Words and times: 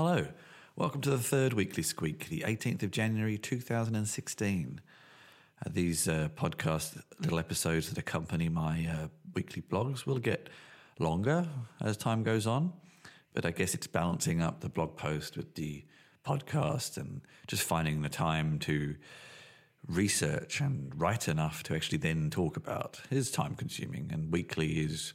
Hello, 0.00 0.28
welcome 0.76 1.00
to 1.00 1.10
the 1.10 1.18
third 1.18 1.54
weekly 1.54 1.82
squeak, 1.82 2.28
the 2.28 2.44
18th 2.46 2.84
of 2.84 2.92
January 2.92 3.36
2016. 3.36 4.80
Uh, 5.66 5.70
these 5.72 6.06
uh, 6.06 6.28
podcast 6.36 7.02
little 7.18 7.40
episodes 7.40 7.88
that 7.88 7.98
accompany 7.98 8.48
my 8.48 8.86
uh, 8.88 9.08
weekly 9.34 9.60
blogs 9.60 10.06
will 10.06 10.20
get 10.20 10.50
longer 11.00 11.48
as 11.80 11.96
time 11.96 12.22
goes 12.22 12.46
on, 12.46 12.72
but 13.34 13.44
I 13.44 13.50
guess 13.50 13.74
it's 13.74 13.88
balancing 13.88 14.40
up 14.40 14.60
the 14.60 14.68
blog 14.68 14.96
post 14.96 15.36
with 15.36 15.56
the 15.56 15.84
podcast 16.24 16.96
and 16.96 17.20
just 17.48 17.64
finding 17.64 18.02
the 18.02 18.08
time 18.08 18.60
to 18.60 18.94
research 19.88 20.60
and 20.60 20.92
write 20.94 21.26
enough 21.26 21.64
to 21.64 21.74
actually 21.74 21.98
then 21.98 22.30
talk 22.30 22.56
about 22.56 23.00
is 23.10 23.32
time 23.32 23.56
consuming 23.56 24.10
and 24.12 24.32
weekly 24.32 24.78
is 24.78 25.12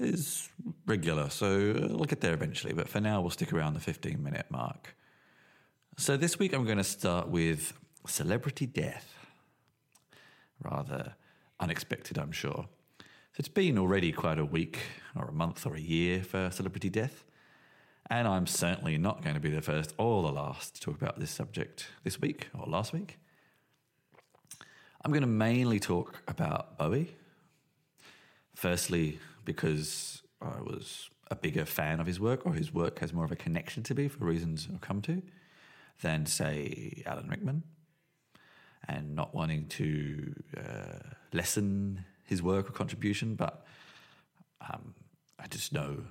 is 0.00 0.48
regular. 0.86 1.28
So 1.30 1.46
uh, 1.46 1.88
we'll 1.94 2.04
get 2.04 2.20
there 2.20 2.32
eventually 2.32 2.72
but 2.72 2.88
for 2.88 3.00
now 3.00 3.20
we'll 3.20 3.30
stick 3.30 3.52
around 3.52 3.74
the 3.74 3.80
15 3.80 4.22
minute 4.22 4.46
mark. 4.50 4.94
So 5.96 6.16
this 6.16 6.38
week 6.38 6.52
i'm 6.52 6.64
going 6.64 6.78
to 6.78 6.84
start 6.84 7.28
with 7.28 7.74
celebrity 8.06 8.66
death. 8.66 9.14
Rather 10.62 11.14
unexpected 11.60 12.18
i'm 12.18 12.32
sure. 12.32 12.66
So 12.98 13.36
it's 13.38 13.48
been 13.48 13.78
already 13.78 14.10
quite 14.10 14.38
a 14.38 14.44
week 14.44 14.78
or 15.14 15.26
a 15.26 15.32
month 15.32 15.66
or 15.66 15.76
a 15.76 15.80
year 15.80 16.22
for 16.22 16.50
celebrity 16.50 16.88
death. 16.88 17.24
And 18.08 18.26
i'm 18.26 18.46
certainly 18.46 18.96
not 18.96 19.22
going 19.22 19.34
to 19.34 19.40
be 19.40 19.50
the 19.50 19.62
first 19.62 19.94
or 19.98 20.22
the 20.22 20.32
last 20.32 20.76
to 20.76 20.80
talk 20.80 21.00
about 21.00 21.20
this 21.20 21.30
subject 21.30 21.88
this 22.04 22.20
week 22.20 22.48
or 22.58 22.66
last 22.66 22.92
week. 22.92 23.18
I'm 25.04 25.12
going 25.12 25.22
to 25.22 25.26
mainly 25.26 25.80
talk 25.80 26.22
about 26.28 26.76
Bowie. 26.76 27.14
Firstly, 28.54 29.18
because 29.52 30.22
I 30.40 30.60
was 30.60 31.10
a 31.28 31.34
bigger 31.34 31.64
fan 31.64 31.98
of 32.00 32.06
his 32.06 32.20
work, 32.20 32.46
or 32.46 32.54
his 32.54 32.72
work 32.72 33.00
has 33.00 33.12
more 33.12 33.24
of 33.24 33.32
a 33.32 33.36
connection 33.36 33.82
to 33.84 33.94
me 33.94 34.06
for 34.08 34.24
reasons 34.24 34.68
I'll 34.72 34.78
come 34.78 35.02
to, 35.02 35.22
than, 36.02 36.26
say, 36.26 37.02
Alan 37.04 37.28
Rickman. 37.28 37.64
And 38.88 39.14
not 39.14 39.34
wanting 39.34 39.66
to 39.68 40.34
uh, 40.56 41.14
lessen 41.32 42.04
his 42.24 42.42
work 42.42 42.68
or 42.68 42.72
contribution, 42.72 43.34
but 43.34 43.64
um, 44.68 44.94
I 45.38 45.46
just 45.48 45.72
know 45.72 46.04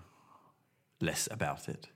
less 1.02 1.28
about 1.32 1.70
it. 1.70 1.88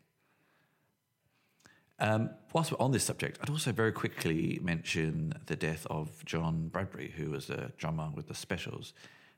Um, 2.00 2.32
whilst 2.54 2.72
we're 2.72 2.84
on 2.84 2.92
this 2.92 3.04
subject, 3.04 3.38
I'd 3.42 3.50
also 3.50 3.72
very 3.72 3.92
quickly 3.92 4.60
mention 4.64 5.34
the 5.46 5.56
death 5.56 5.86
of 5.90 6.24
John 6.26 6.70
Bradbury, 6.70 7.14
who 7.16 7.32
was 7.32 7.50
a 7.50 7.72
drummer 7.78 8.10
with 8.16 8.28
the 8.28 8.36
Specials. 8.36 8.94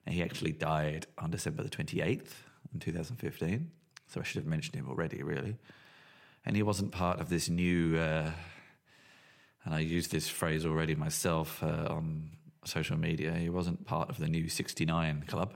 And 0.06 0.14
he 0.16 0.22
actually 0.22 0.52
died 0.52 1.08
on 1.18 1.32
December 1.32 1.64
the 1.64 1.70
28th 1.70 2.32
in 2.74 2.80
2015. 2.80 3.72
So 4.08 4.22
I 4.22 4.24
should 4.24 4.38
have 4.42 4.46
mentioned 4.46 4.76
him 4.76 4.88
already, 4.88 5.24
really. 5.24 5.58
And 6.46 6.56
he 6.56 6.64
wasn't 6.64 6.92
part 6.92 7.20
of 7.20 7.30
this 7.30 7.50
new, 7.50 7.98
uh, 7.98 8.32
and 9.64 9.74
I 9.74 9.80
used 9.80 10.12
this 10.12 10.30
phrase 10.30 10.66
already 10.66 10.94
myself 10.94 11.64
uh, 11.64 11.88
on 11.90 12.30
social 12.66 12.98
media, 12.98 13.34
he 13.34 13.50
wasn't 13.50 13.86
part 13.86 14.10
of 14.10 14.18
the 14.18 14.28
new 14.28 14.50
69 14.50 15.24
club 15.28 15.54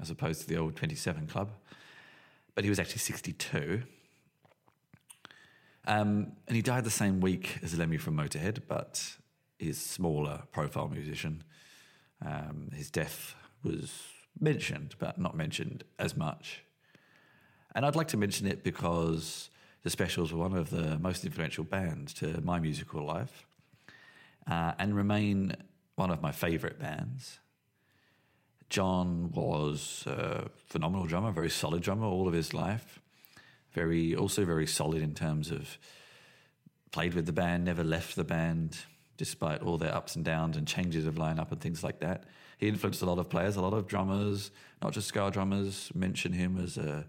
as 0.00 0.10
opposed 0.10 0.42
to 0.42 0.48
the 0.48 0.56
old 0.56 0.76
27 0.76 1.26
club. 1.26 1.50
But 2.54 2.64
he 2.64 2.70
was 2.70 2.78
actually 2.78 2.98
62 2.98 3.82
um, 5.86 6.32
and 6.46 6.56
he 6.56 6.62
died 6.62 6.84
the 6.84 6.90
same 6.90 7.20
week 7.20 7.58
as 7.62 7.76
Lemmy 7.76 7.96
from 7.96 8.16
Motorhead, 8.16 8.62
but 8.68 9.16
he's 9.58 9.78
a 9.78 9.88
smaller 9.88 10.42
profile 10.52 10.88
musician. 10.88 11.42
Um, 12.24 12.70
his 12.72 12.90
death 12.90 13.34
was 13.62 14.02
mentioned, 14.38 14.94
but 14.98 15.18
not 15.18 15.36
mentioned 15.36 15.84
as 15.98 16.16
much. 16.16 16.64
And 17.74 17.86
I'd 17.86 17.96
like 17.96 18.08
to 18.08 18.16
mention 18.16 18.46
it 18.46 18.62
because 18.62 19.50
the 19.82 19.90
Specials 19.90 20.32
were 20.32 20.38
one 20.38 20.56
of 20.56 20.70
the 20.70 20.98
most 20.98 21.24
influential 21.24 21.64
bands 21.64 22.12
to 22.14 22.40
my 22.42 22.58
musical 22.58 23.04
life 23.04 23.46
uh, 24.46 24.72
and 24.78 24.94
remain 24.94 25.56
one 25.96 26.10
of 26.10 26.22
my 26.22 26.32
favourite 26.32 26.78
bands. 26.78 27.38
John 28.68 29.30
was 29.32 30.04
a 30.06 30.48
phenomenal 30.66 31.06
drummer, 31.06 31.30
very 31.30 31.50
solid 31.50 31.82
drummer 31.82 32.06
all 32.06 32.26
of 32.26 32.34
his 32.34 32.54
life 32.54 33.00
very 33.72 34.14
also 34.14 34.44
very 34.44 34.66
solid 34.66 35.02
in 35.02 35.14
terms 35.14 35.50
of 35.50 35.78
played 36.90 37.14
with 37.14 37.26
the 37.26 37.32
band, 37.32 37.64
never 37.64 37.82
left 37.82 38.16
the 38.16 38.24
band 38.24 38.78
despite 39.22 39.62
all 39.62 39.78
their 39.78 39.94
ups 39.94 40.16
and 40.16 40.24
downs 40.24 40.56
and 40.56 40.66
changes 40.66 41.06
of 41.06 41.14
lineup 41.14 41.52
and 41.52 41.60
things 41.60 41.84
like 41.84 42.00
that. 42.00 42.24
He 42.58 42.66
influenced 42.66 43.02
a 43.02 43.06
lot 43.06 43.20
of 43.20 43.30
players, 43.30 43.54
a 43.54 43.60
lot 43.60 43.72
of 43.72 43.86
drummers, 43.86 44.50
not 44.82 44.92
just 44.92 45.06
ska 45.06 45.30
drummers, 45.30 45.92
mention 45.94 46.32
him 46.32 46.58
as 46.58 46.76
a 46.76 47.06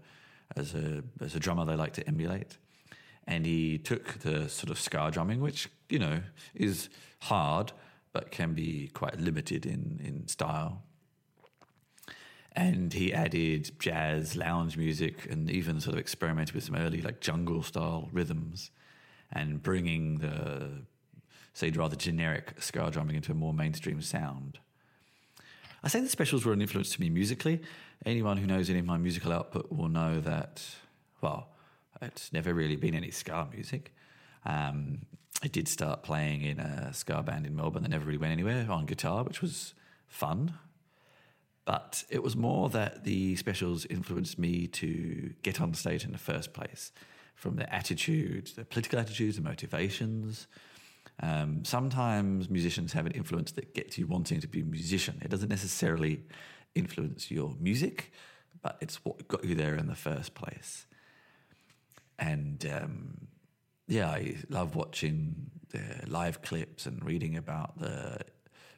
as 0.56 0.74
a 0.76 1.02
as 1.20 1.34
a 1.34 1.40
drummer 1.40 1.64
they 1.64 1.74
like 1.74 1.94
to 1.94 2.06
emulate. 2.06 2.56
And 3.26 3.44
he 3.44 3.78
took 3.78 4.20
the 4.20 4.48
sort 4.48 4.70
of 4.70 4.78
ska 4.78 5.10
drumming, 5.10 5.40
which, 5.40 5.68
you 5.88 5.98
know, 5.98 6.20
is 6.54 6.88
hard 7.22 7.72
but 8.12 8.30
can 8.30 8.54
be 8.54 8.90
quite 8.94 9.18
limited 9.18 9.66
in, 9.66 10.00
in 10.04 10.28
style 10.28 10.84
and 12.56 12.92
he 12.92 13.12
added 13.12 13.72
jazz, 13.80 14.36
lounge 14.36 14.76
music, 14.76 15.26
and 15.28 15.50
even 15.50 15.80
sort 15.80 15.94
of 15.94 16.00
experimented 16.00 16.54
with 16.54 16.62
some 16.62 16.76
early 16.76 17.02
like 17.02 17.20
jungle 17.20 17.64
style 17.64 18.08
rhythms, 18.12 18.70
and 19.32 19.62
bringing 19.62 20.18
the 20.18 20.84
say 21.54 21.70
rather 21.70 21.96
generic 21.96 22.54
ska 22.58 22.90
drumming 22.90 23.16
into 23.16 23.32
a 23.32 23.34
more 23.34 23.54
mainstream 23.54 24.02
sound. 24.02 24.58
I 25.82 25.88
say 25.88 26.00
the 26.00 26.08
specials 26.08 26.44
were 26.44 26.52
an 26.52 26.60
influence 26.60 26.90
to 26.94 27.00
me 27.00 27.08
musically. 27.08 27.60
Anyone 28.04 28.36
who 28.36 28.46
knows 28.46 28.68
any 28.68 28.80
of 28.80 28.86
my 28.86 28.98
musical 28.98 29.32
output 29.32 29.72
will 29.72 29.88
know 29.88 30.20
that. 30.20 30.62
Well, 31.20 31.48
it's 32.02 32.32
never 32.32 32.52
really 32.52 32.76
been 32.76 32.94
any 32.94 33.10
ska 33.10 33.48
music. 33.52 33.94
Um, 34.44 35.06
I 35.42 35.48
did 35.48 35.68
start 35.68 36.02
playing 36.02 36.42
in 36.42 36.58
a 36.58 36.92
ska 36.92 37.22
band 37.22 37.46
in 37.46 37.56
Melbourne 37.56 37.82
that 37.82 37.90
never 37.90 38.04
really 38.06 38.18
went 38.18 38.32
anywhere 38.32 38.66
on 38.70 38.86
guitar, 38.86 39.24
which 39.24 39.40
was 39.40 39.74
fun. 40.06 40.54
But 41.64 42.04
it 42.10 42.22
was 42.22 42.36
more 42.36 42.68
that 42.70 43.04
the 43.04 43.36
specials 43.36 43.86
influenced 43.86 44.38
me 44.38 44.66
to 44.68 45.34
get 45.42 45.60
on 45.60 45.72
stage 45.74 46.04
in 46.04 46.12
the 46.12 46.18
first 46.18 46.52
place 46.52 46.92
from 47.34 47.56
the 47.56 47.74
attitudes, 47.74 48.52
the 48.52 48.64
political 48.64 48.98
attitudes, 48.98 49.36
the 49.36 49.42
motivations. 49.42 50.46
Um, 51.20 51.64
sometimes 51.64 52.50
musicians 52.50 52.92
have 52.92 53.06
an 53.06 53.12
influence 53.12 53.52
that 53.52 53.74
gets 53.74 53.98
you 53.98 54.06
wanting 54.06 54.40
to 54.40 54.48
be 54.48 54.60
a 54.60 54.64
musician. 54.64 55.20
It 55.22 55.30
doesn't 55.30 55.48
necessarily 55.48 56.24
influence 56.74 57.30
your 57.30 57.54
music, 57.60 58.12
but 58.62 58.76
it's 58.80 59.04
what 59.04 59.28
got 59.28 59.44
you 59.44 59.54
there 59.54 59.76
in 59.76 59.86
the 59.86 59.94
first 59.94 60.34
place. 60.34 60.86
And 62.18 62.64
um, 62.72 63.28
yeah, 63.86 64.08
I 64.08 64.36
love 64.48 64.74
watching 64.74 65.50
the 65.70 66.06
live 66.06 66.42
clips 66.42 66.86
and 66.86 67.04
reading 67.04 67.36
about 67.36 67.78
the 67.78 68.18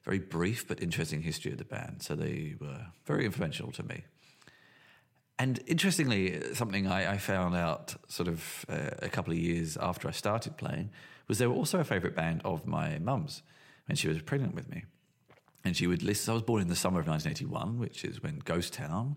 very 0.04 0.18
brief 0.18 0.68
but 0.68 0.82
interesting 0.82 1.22
history 1.22 1.52
of 1.52 1.58
the 1.58 1.64
band. 1.64 2.02
So 2.02 2.14
they 2.14 2.54
were 2.60 2.86
very 3.06 3.24
influential 3.24 3.72
to 3.72 3.82
me. 3.82 4.04
And 5.38 5.60
interestingly, 5.66 6.54
something 6.54 6.86
I, 6.86 7.14
I 7.14 7.18
found 7.18 7.54
out 7.54 7.94
sort 8.08 8.28
of 8.28 8.64
uh, 8.68 8.90
a 9.02 9.08
couple 9.08 9.32
of 9.32 9.38
years 9.38 9.76
after 9.76 10.08
I 10.08 10.12
started 10.12 10.56
playing 10.56 10.90
was 11.28 11.38
they 11.38 11.46
were 11.46 11.54
also 11.54 11.78
a 11.78 11.84
favourite 11.84 12.16
band 12.16 12.40
of 12.44 12.66
my 12.66 12.98
mum's 12.98 13.42
when 13.86 13.96
she 13.96 14.08
was 14.08 14.22
pregnant 14.22 14.54
with 14.54 14.70
me. 14.70 14.84
And 15.64 15.76
she 15.76 15.86
would 15.86 16.02
listen. 16.02 16.30
I 16.30 16.34
was 16.34 16.42
born 16.42 16.62
in 16.62 16.68
the 16.68 16.76
summer 16.76 17.00
of 17.00 17.08
1981, 17.08 17.78
which 17.78 18.04
is 18.04 18.22
when 18.22 18.38
Ghost 18.38 18.72
Town 18.72 19.16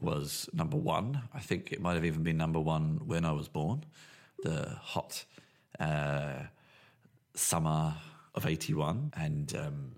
was 0.00 0.48
number 0.52 0.76
one. 0.76 1.22
I 1.32 1.40
think 1.40 1.72
it 1.72 1.80
might 1.80 1.94
have 1.94 2.04
even 2.04 2.22
been 2.22 2.36
number 2.36 2.58
one 2.58 3.02
when 3.06 3.24
I 3.24 3.32
was 3.32 3.48
born. 3.48 3.84
The 4.42 4.76
hot 4.80 5.24
uh, 5.78 6.44
summer 7.34 7.94
of 8.34 8.46
81. 8.46 9.12
And 9.16 9.54
um, 9.54 9.92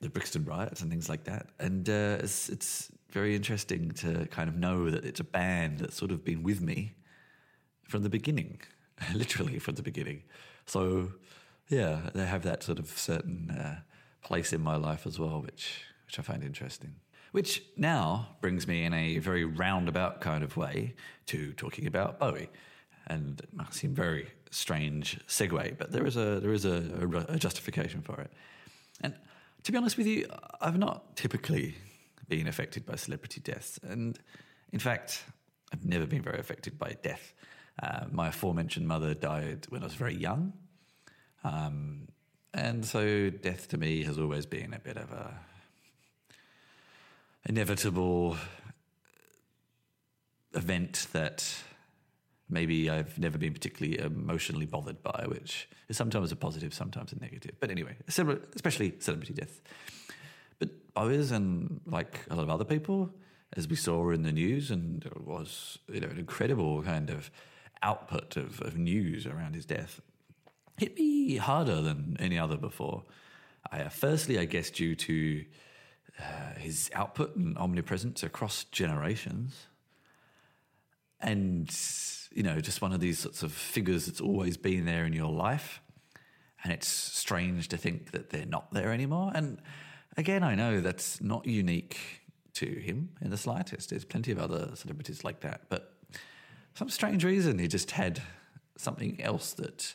the 0.00 0.08
Brixton 0.08 0.44
riots 0.44 0.80
and 0.80 0.90
things 0.90 1.08
like 1.08 1.24
that. 1.24 1.46
And 1.58 1.88
uh, 1.88 2.18
it's, 2.20 2.48
it's 2.48 2.90
very 3.10 3.34
interesting 3.34 3.90
to 3.92 4.26
kind 4.26 4.48
of 4.48 4.56
know 4.56 4.90
that 4.90 5.04
it's 5.04 5.20
a 5.20 5.24
band 5.24 5.80
that's 5.80 5.96
sort 5.96 6.10
of 6.10 6.24
been 6.24 6.42
with 6.42 6.60
me 6.60 6.94
from 7.82 8.02
the 8.02 8.08
beginning, 8.08 8.60
literally 9.14 9.58
from 9.58 9.74
the 9.74 9.82
beginning. 9.82 10.22
So, 10.66 11.12
yeah, 11.68 12.10
they 12.14 12.26
have 12.26 12.42
that 12.44 12.62
sort 12.62 12.78
of 12.78 12.88
certain 12.88 13.50
uh, 13.50 13.80
place 14.22 14.52
in 14.52 14.60
my 14.60 14.76
life 14.76 15.06
as 15.06 15.18
well, 15.18 15.40
which 15.42 15.84
which 16.06 16.18
I 16.18 16.22
find 16.22 16.42
interesting. 16.42 16.96
Which 17.30 17.62
now 17.76 18.36
brings 18.40 18.66
me 18.66 18.84
in 18.84 18.92
a 18.92 19.18
very 19.18 19.44
roundabout 19.44 20.20
kind 20.20 20.42
of 20.42 20.56
way 20.56 20.94
to 21.26 21.52
talking 21.52 21.86
about 21.86 22.18
Bowie, 22.18 22.50
and 23.06 23.40
it 23.40 23.54
might 23.54 23.72
seem 23.72 23.94
very 23.94 24.28
strange 24.50 25.20
segue, 25.28 25.78
but 25.78 25.92
there 25.92 26.04
is 26.06 26.16
a 26.16 26.40
there 26.40 26.52
is 26.52 26.64
a, 26.64 26.82
a, 27.00 27.34
a 27.34 27.38
justification 27.38 28.02
for 28.02 28.20
it, 28.20 28.32
and 29.02 29.14
to 29.62 29.72
be 29.72 29.78
honest 29.78 29.96
with 29.96 30.06
you, 30.06 30.26
I've 30.60 30.78
not 30.78 31.16
typically 31.16 31.74
been 32.28 32.46
affected 32.46 32.86
by 32.86 32.96
celebrity 32.96 33.40
deaths. 33.40 33.78
And 33.82 34.18
in 34.72 34.78
fact, 34.78 35.24
I've 35.72 35.84
never 35.84 36.06
been 36.06 36.22
very 36.22 36.38
affected 36.38 36.78
by 36.78 36.96
death. 37.02 37.34
Uh, 37.82 38.06
my 38.10 38.28
aforementioned 38.28 38.86
mother 38.86 39.14
died 39.14 39.66
when 39.68 39.82
I 39.82 39.86
was 39.86 39.94
very 39.94 40.14
young. 40.14 40.52
Um, 41.44 42.08
and 42.52 42.84
so 42.84 43.30
death 43.30 43.68
to 43.68 43.78
me 43.78 44.02
has 44.04 44.18
always 44.18 44.46
been 44.46 44.74
a 44.74 44.78
bit 44.78 44.96
of 44.96 45.10
a 45.12 45.34
inevitable 47.46 48.36
event 50.54 51.06
that 51.12 51.54
maybe 52.50 52.90
I've 52.90 53.18
never 53.18 53.38
been 53.38 53.52
particularly 53.52 53.98
emotionally 53.98 54.66
bothered 54.66 55.02
by, 55.02 55.24
which 55.28 55.68
is 55.88 55.96
sometimes 55.96 56.32
a 56.32 56.36
positive, 56.36 56.74
sometimes 56.74 57.12
a 57.12 57.18
negative. 57.18 57.52
But 57.60 57.70
anyway, 57.70 57.96
especially 58.08 58.94
celebrity 58.98 59.34
death. 59.34 59.60
But 60.58 60.94
Bowie's 60.94 61.30
and 61.30 61.80
like 61.86 62.20
a 62.30 62.34
lot 62.34 62.42
of 62.42 62.50
other 62.50 62.64
people, 62.64 63.10
as 63.56 63.68
we 63.68 63.76
saw 63.76 64.10
in 64.10 64.22
the 64.22 64.32
news, 64.32 64.70
and 64.70 65.04
it 65.04 65.26
was 65.26 65.78
you 65.88 66.00
know 66.00 66.08
an 66.08 66.18
incredible 66.18 66.82
kind 66.82 67.10
of 67.10 67.30
output 67.82 68.36
of, 68.36 68.60
of 68.60 68.76
news 68.76 69.26
around 69.26 69.54
his 69.54 69.64
death, 69.64 70.00
hit 70.76 70.96
me 70.96 71.36
harder 71.36 71.80
than 71.80 72.16
any 72.20 72.38
other 72.38 72.56
before. 72.56 73.04
I, 73.70 73.82
uh, 73.82 73.88
firstly, 73.88 74.38
I 74.38 74.44
guess 74.44 74.70
due 74.70 74.94
to 74.94 75.44
uh, 76.18 76.58
his 76.58 76.90
output 76.94 77.36
and 77.36 77.56
omnipresence 77.56 78.22
across 78.22 78.64
generations, 78.64 79.66
and 81.20 81.70
you 82.32 82.42
know, 82.42 82.60
just 82.60 82.80
one 82.80 82.92
of 82.92 83.00
these 83.00 83.18
sorts 83.18 83.42
of 83.42 83.52
figures 83.52 84.06
that's 84.06 84.20
always 84.20 84.56
been 84.56 84.84
there 84.84 85.04
in 85.04 85.12
your 85.12 85.32
life, 85.32 85.80
and 86.62 86.72
it's 86.72 86.88
strange 86.88 87.68
to 87.68 87.76
think 87.76 88.12
that 88.12 88.30
they're 88.30 88.46
not 88.46 88.72
there 88.72 88.92
anymore. 88.92 89.32
And 89.34 89.60
again, 90.16 90.42
I 90.42 90.54
know 90.54 90.80
that's 90.80 91.20
not 91.20 91.46
unique 91.46 91.98
to 92.54 92.66
him 92.66 93.10
in 93.20 93.30
the 93.30 93.36
slightest. 93.36 93.90
There's 93.90 94.04
plenty 94.04 94.32
of 94.32 94.38
other 94.38 94.70
celebrities 94.74 95.24
like 95.24 95.40
that, 95.40 95.62
but 95.68 95.94
some 96.74 96.88
strange 96.88 97.24
reason 97.24 97.58
he 97.58 97.68
just 97.68 97.92
had 97.92 98.22
something 98.76 99.20
else 99.20 99.52
that 99.54 99.94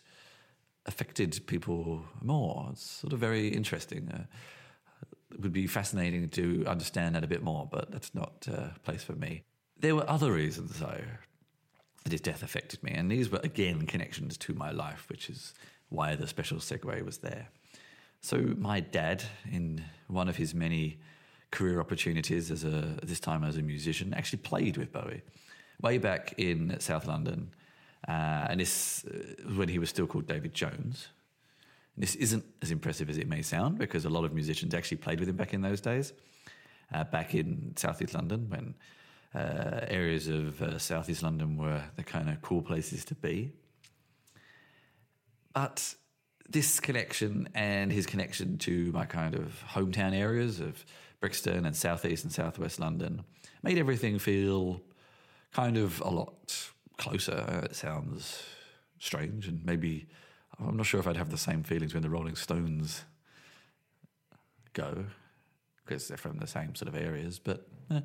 affected 0.85 1.39
people 1.47 2.05
more. 2.21 2.69
It's 2.71 2.83
sort 2.83 3.13
of 3.13 3.19
very 3.19 3.47
interesting. 3.47 4.09
Uh, 4.11 4.25
it 5.31 5.41
would 5.41 5.53
be 5.53 5.67
fascinating 5.67 6.29
to 6.29 6.63
understand 6.67 7.15
that 7.15 7.23
a 7.23 7.27
bit 7.27 7.43
more, 7.43 7.67
but 7.69 7.91
that's 7.91 8.13
not 8.13 8.47
uh, 8.49 8.69
a 8.75 8.79
place 8.83 9.03
for 9.03 9.13
me. 9.13 9.43
There 9.77 9.95
were 9.95 10.09
other 10.09 10.31
reasons, 10.31 10.79
though, 10.79 11.01
that 12.05 12.11
his 12.11 12.21
death 12.21 12.43
affected 12.43 12.81
me, 12.83 12.91
and 12.91 13.11
these 13.11 13.29
were 13.29 13.41
again 13.43 13.85
connections 13.87 14.37
to 14.37 14.53
my 14.53 14.71
life, 14.71 15.09
which 15.09 15.29
is 15.29 15.53
why 15.89 16.15
the 16.15 16.27
special 16.27 16.59
segue 16.59 17.03
was 17.03 17.17
there. 17.17 17.49
So, 18.21 18.37
my 18.57 18.79
dad, 18.79 19.23
in 19.51 19.83
one 20.07 20.29
of 20.29 20.37
his 20.37 20.53
many 20.53 20.99
career 21.51 21.79
opportunities 21.79 22.51
as 22.51 22.63
a 22.63 22.99
this 23.03 23.19
time 23.19 23.43
as 23.43 23.57
a 23.57 23.61
musician, 23.61 24.13
actually 24.13 24.39
played 24.39 24.77
with 24.77 24.93
Bowie 24.93 25.23
way 25.81 25.97
back 25.97 26.33
in 26.37 26.79
South 26.79 27.07
London, 27.07 27.49
uh, 28.07 28.47
and 28.49 28.59
this 28.59 29.03
uh, 29.05 29.49
when 29.55 29.67
he 29.67 29.79
was 29.79 29.89
still 29.89 30.07
called 30.07 30.27
David 30.27 30.53
Jones. 30.53 31.09
And 31.95 32.03
this 32.03 32.15
isn't 32.15 32.45
as 32.61 32.69
impressive 32.69 33.09
as 33.09 33.17
it 33.17 33.27
may 33.27 33.41
sound 33.41 33.79
because 33.79 34.05
a 34.05 34.09
lot 34.09 34.25
of 34.25 34.33
musicians 34.33 34.75
actually 34.75 34.97
played 34.97 35.19
with 35.19 35.27
him 35.27 35.37
back 35.37 35.53
in 35.55 35.61
those 35.61 35.81
days, 35.81 36.13
uh, 36.93 37.03
back 37.05 37.33
in 37.33 37.73
Southeast 37.75 38.13
London 38.13 38.47
when 38.49 38.75
uh, 39.35 39.85
areas 39.87 40.27
of 40.27 40.61
uh, 40.61 40.79
Southeast 40.79 41.21
London 41.21 41.57
were 41.57 41.83
the 41.95 42.03
kind 42.03 42.29
of 42.29 42.41
cool 42.41 42.61
places 42.61 43.03
to 43.05 43.15
be. 43.15 43.51
But 45.53 45.95
this 46.47 46.79
connection 46.79 47.49
and 47.53 47.91
his 47.91 48.05
connection 48.05 48.57
to 48.59 48.91
my 48.91 49.05
kind 49.05 49.35
of 49.35 49.63
hometown 49.69 50.13
areas 50.13 50.59
of 50.59 50.85
Brixton 51.19 51.65
and 51.65 51.75
Southeast 51.75 52.23
and 52.23 52.31
Southwest 52.31 52.79
London 52.79 53.23
made 53.63 53.77
everything 53.77 54.19
feel 54.19 54.81
kind 55.51 55.77
of 55.77 56.01
a 56.01 56.09
lot 56.09 56.69
closer. 56.97 57.61
It 57.63 57.75
sounds 57.75 58.43
strange, 58.99 59.47
and 59.47 59.65
maybe 59.65 60.07
I'm 60.59 60.77
not 60.77 60.85
sure 60.85 60.99
if 60.99 61.07
I'd 61.07 61.17
have 61.17 61.31
the 61.31 61.37
same 61.37 61.63
feelings 61.63 61.93
when 61.93 62.03
the 62.03 62.09
Rolling 62.09 62.35
Stones 62.35 63.03
go 64.73 65.05
because 65.83 66.07
they're 66.07 66.17
from 66.17 66.37
the 66.37 66.47
same 66.47 66.75
sort 66.75 66.89
of 66.89 66.95
areas. 66.95 67.39
But 67.39 67.67
eh. 67.91 68.01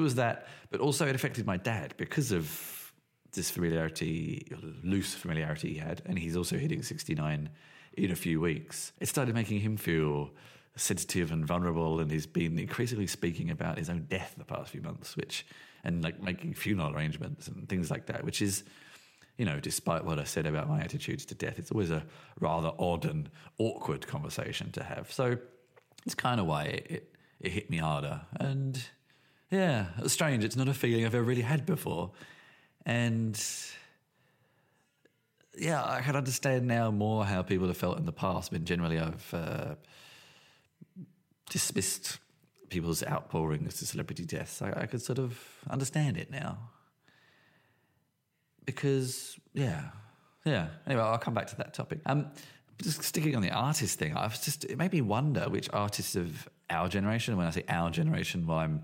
It 0.00 0.02
was 0.04 0.16
that. 0.16 0.46
But 0.70 0.80
also, 0.80 1.06
it 1.06 1.14
affected 1.14 1.46
my 1.46 1.56
dad 1.56 1.94
because 1.96 2.32
of 2.32 2.92
this 3.32 3.50
familiarity, 3.50 4.46
loose 4.82 5.14
familiarity 5.14 5.74
he 5.74 5.78
had, 5.78 6.02
and 6.06 6.18
he's 6.18 6.36
also 6.36 6.56
hitting 6.56 6.82
69 6.82 7.48
in 7.96 8.10
a 8.10 8.16
few 8.16 8.40
weeks. 8.40 8.92
It 9.00 9.08
started 9.08 9.34
making 9.34 9.60
him 9.60 9.76
feel 9.76 10.30
sensitive 10.76 11.30
and 11.30 11.46
vulnerable, 11.46 12.00
and 12.00 12.10
he's 12.10 12.26
been 12.26 12.58
increasingly 12.58 13.06
speaking 13.06 13.50
about 13.50 13.78
his 13.78 13.88
own 13.90 14.06
death 14.08 14.34
the 14.36 14.44
past 14.44 14.70
few 14.70 14.82
months, 14.82 15.16
which 15.16 15.46
and 15.84 16.02
like 16.02 16.22
making 16.22 16.54
funeral 16.54 16.94
arrangements 16.94 17.46
and 17.46 17.68
things 17.68 17.90
like 17.90 18.06
that, 18.06 18.24
which 18.24 18.40
is, 18.40 18.64
you 19.36 19.44
know, 19.44 19.60
despite 19.60 20.04
what 20.04 20.18
I 20.18 20.24
said 20.24 20.46
about 20.46 20.68
my 20.68 20.80
attitudes 20.80 21.26
to 21.26 21.34
death, 21.34 21.58
it's 21.58 21.70
always 21.70 21.90
a 21.90 22.04
rather 22.40 22.72
odd 22.78 23.04
and 23.04 23.28
awkward 23.58 24.06
conversation 24.06 24.72
to 24.72 24.82
have. 24.82 25.12
So 25.12 25.36
it's 26.06 26.14
kind 26.14 26.40
of 26.40 26.46
why 26.46 26.64
it, 26.64 26.86
it, 26.88 27.16
it 27.40 27.52
hit 27.52 27.70
me 27.70 27.76
harder. 27.76 28.22
And 28.40 28.82
yeah, 29.54 29.86
it's 29.98 30.12
strange. 30.12 30.42
It's 30.42 30.56
not 30.56 30.68
a 30.68 30.74
feeling 30.74 31.06
I've 31.06 31.14
ever 31.14 31.24
really 31.24 31.42
had 31.42 31.64
before. 31.64 32.10
And 32.84 33.40
yeah, 35.56 35.84
I 35.84 36.00
can 36.00 36.16
understand 36.16 36.66
now 36.66 36.90
more 36.90 37.24
how 37.24 37.42
people 37.42 37.68
have 37.68 37.76
felt 37.76 37.98
in 37.98 38.04
the 38.04 38.12
past. 38.12 38.50
Mean, 38.50 38.64
generally, 38.64 38.98
I've 38.98 39.32
uh, 39.32 39.74
dismissed 41.50 42.18
people's 42.68 43.04
outpourings 43.04 43.78
to 43.78 43.86
celebrity 43.86 44.24
deaths. 44.24 44.60
I, 44.60 44.72
I 44.82 44.86
could 44.86 45.00
sort 45.00 45.20
of 45.20 45.38
understand 45.70 46.16
it 46.16 46.30
now. 46.30 46.58
Because, 48.64 49.38
yeah, 49.52 49.90
yeah. 50.44 50.68
Anyway, 50.86 51.02
I'll 51.02 51.18
come 51.18 51.34
back 51.34 51.46
to 51.48 51.56
that 51.56 51.74
topic. 51.74 52.00
Um, 52.06 52.26
just 52.82 53.04
sticking 53.04 53.36
on 53.36 53.42
the 53.42 53.50
artist 53.52 54.00
thing, 54.00 54.16
I 54.16 54.24
was 54.24 54.40
just 54.40 54.64
it 54.64 54.78
made 54.78 54.92
me 54.92 55.00
wonder 55.00 55.48
which 55.48 55.70
artists 55.72 56.16
of 56.16 56.48
our 56.70 56.88
generation. 56.88 57.36
When 57.36 57.46
I 57.46 57.50
say 57.50 57.62
our 57.68 57.90
generation, 57.90 58.48
well, 58.48 58.58
I'm 58.58 58.82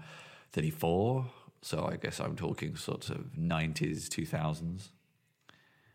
34, 0.52 1.26
so 1.62 1.88
I 1.90 1.96
guess 1.96 2.20
I'm 2.20 2.36
talking 2.36 2.76
sort 2.76 3.10
of 3.10 3.32
90s, 3.38 4.08
2000s, 4.08 4.88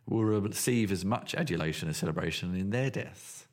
will 0.08 0.24
receive 0.24 0.92
as 0.92 1.04
much 1.04 1.34
adulation 1.34 1.88
and 1.88 1.96
celebration 1.96 2.56
in 2.56 2.70
their 2.70 2.90
deaths. 2.90 3.48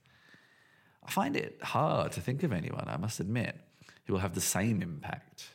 I 1.04 1.10
find 1.10 1.37
it 1.37 1.58
hard 1.62 2.12
to 2.12 2.20
think 2.20 2.43
of 2.43 2.52
anyone, 2.52 2.84
I 2.87 2.96
must 2.96 3.20
admit, 3.20 3.56
who 4.04 4.12
will 4.12 4.20
have 4.20 4.34
the 4.34 4.40
same 4.40 4.82
impact. 4.82 5.49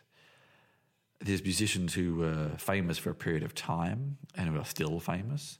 There's 1.19 1.43
musicians 1.43 1.93
who 1.93 2.15
were 2.15 2.51
famous 2.57 2.97
for 2.97 3.09
a 3.09 3.15
period 3.15 3.43
of 3.43 3.55
time 3.55 4.17
and 4.35 4.49
who 4.49 4.59
are 4.59 4.65
still 4.65 4.99
famous. 4.99 5.59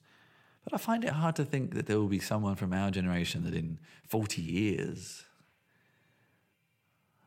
But 0.63 0.73
I 0.73 0.77
find 0.77 1.05
it 1.05 1.11
hard 1.11 1.35
to 1.37 1.45
think 1.45 1.73
that 1.75 1.85
there 1.85 1.97
will 1.97 2.07
be 2.07 2.19
someone 2.19 2.55
from 2.55 2.73
our 2.73 2.91
generation 2.91 3.43
that 3.45 3.53
in 3.53 3.79
40 4.07 4.41
years, 4.41 5.23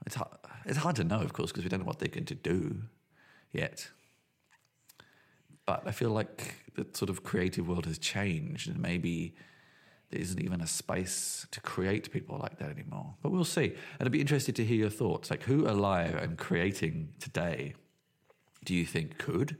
it's 0.04 0.16
hard, 0.16 0.30
it's 0.70 0.78
hard 0.78 0.96
to 0.96 1.04
know, 1.04 1.20
of 1.20 1.32
course, 1.32 1.50
because 1.50 1.64
we 1.64 1.68
don't 1.68 1.80
know 1.80 1.86
what 1.86 1.98
they're 1.98 2.08
going 2.08 2.26
to 2.26 2.34
do 2.34 2.82
yet. 3.52 3.88
But 5.66 5.82
I 5.84 5.90
feel 5.90 6.10
like 6.10 6.54
the 6.76 6.86
sort 6.92 7.10
of 7.10 7.24
creative 7.24 7.68
world 7.68 7.86
has 7.86 7.98
changed 7.98 8.68
and 8.68 8.80
maybe 8.80 9.34
there 10.10 10.20
isn't 10.20 10.40
even 10.40 10.60
a 10.60 10.68
space 10.68 11.46
to 11.50 11.60
create 11.60 12.12
people 12.12 12.38
like 12.38 12.58
that 12.58 12.70
anymore. 12.70 13.14
But 13.20 13.32
we'll 13.32 13.44
see. 13.44 13.74
And 13.98 14.06
I'd 14.06 14.12
be 14.12 14.20
interested 14.20 14.54
to 14.56 14.64
hear 14.64 14.76
your 14.76 14.90
thoughts. 14.90 15.28
Like, 15.28 15.42
who 15.42 15.68
alive 15.68 16.14
and 16.14 16.38
creating 16.38 17.14
today 17.18 17.74
do 18.64 18.72
you 18.74 18.86
think 18.86 19.18
could, 19.18 19.56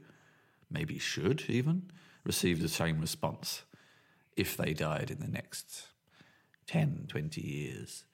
maybe 0.69 0.97
should 0.97 1.43
even, 1.49 1.91
receive 2.23 2.61
the 2.61 2.69
same 2.69 3.01
response 3.01 3.63
if 4.37 4.55
they 4.55 4.73
died 4.73 5.11
in 5.11 5.19
the 5.19 5.27
next 5.27 5.87
10, 6.67 7.05
20 7.09 7.41
years? 7.41 8.05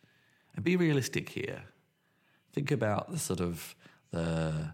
And 0.56 0.66
be 0.66 0.75
realistic 0.75 1.30
here. 1.30 1.63
Think 2.58 2.72
about 2.72 3.12
the 3.12 3.20
sort 3.20 3.40
of 3.40 3.76
the, 4.10 4.72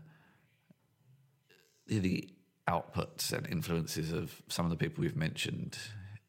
the 1.86 2.30
outputs 2.66 3.34
and 3.34 3.46
influences 3.46 4.14
of 4.14 4.42
some 4.48 4.66
of 4.66 4.70
the 4.70 4.78
people 4.78 5.02
we've 5.02 5.18
mentioned 5.18 5.78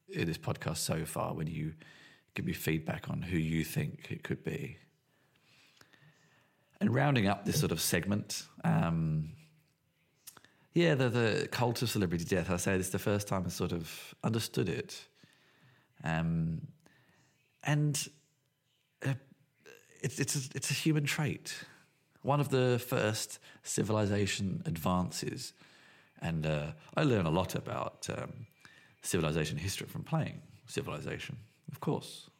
in 0.08 0.26
this 0.26 0.37
podcast 0.37 0.78
so 0.78 1.04
far 1.04 1.32
when 1.32 1.46
you 1.46 1.75
give 2.34 2.44
me 2.44 2.54
feedback 2.54 3.08
on 3.08 3.23
who 3.23 3.38
you 3.38 3.62
think 3.62 4.08
it 4.11 4.25
could 4.25 4.42
be. 4.42 4.78
And 6.80 6.92
rounding 6.92 7.28
up 7.28 7.44
this 7.44 7.61
sort 7.61 7.70
of 7.70 7.80
segment, 7.80 8.49
um, 8.64 9.30
yeah, 10.73 10.96
the, 10.96 11.08
the 11.08 11.49
cult 11.52 11.82
of 11.82 11.88
celebrity 11.88 12.25
death, 12.25 12.50
I 12.50 12.56
say 12.56 12.76
this 12.76 12.88
the 12.88 12.99
first 12.99 13.28
time 13.28 13.44
I 13.46 13.50
sort 13.50 13.70
of 13.70 14.12
understood 14.25 14.68
it. 14.68 15.06
Um, 16.02 16.62
and 17.62 18.08
it's, 20.04 20.18
it's, 20.20 20.37
a, 20.37 20.40
it's 20.54 20.70
a 20.70 20.75
human 20.75 21.04
trait. 21.04 21.54
One 22.23 22.40
of 22.40 22.50
the 22.50 22.78
first 22.87 23.38
civilization 23.62 24.62
advances. 24.66 25.54
And 26.20 26.46
uh, 26.46 26.73
I 26.96 27.02
learn 27.04 27.26
a 27.26 27.30
lot 27.30 27.54
about 27.54 28.06
um, 28.16 28.46
civilization 29.02 29.58
history 29.58 29.87
from 29.87 30.04
playing 30.04 30.40
civilization, 30.66 31.37
of 31.73 31.80
course. 31.80 32.30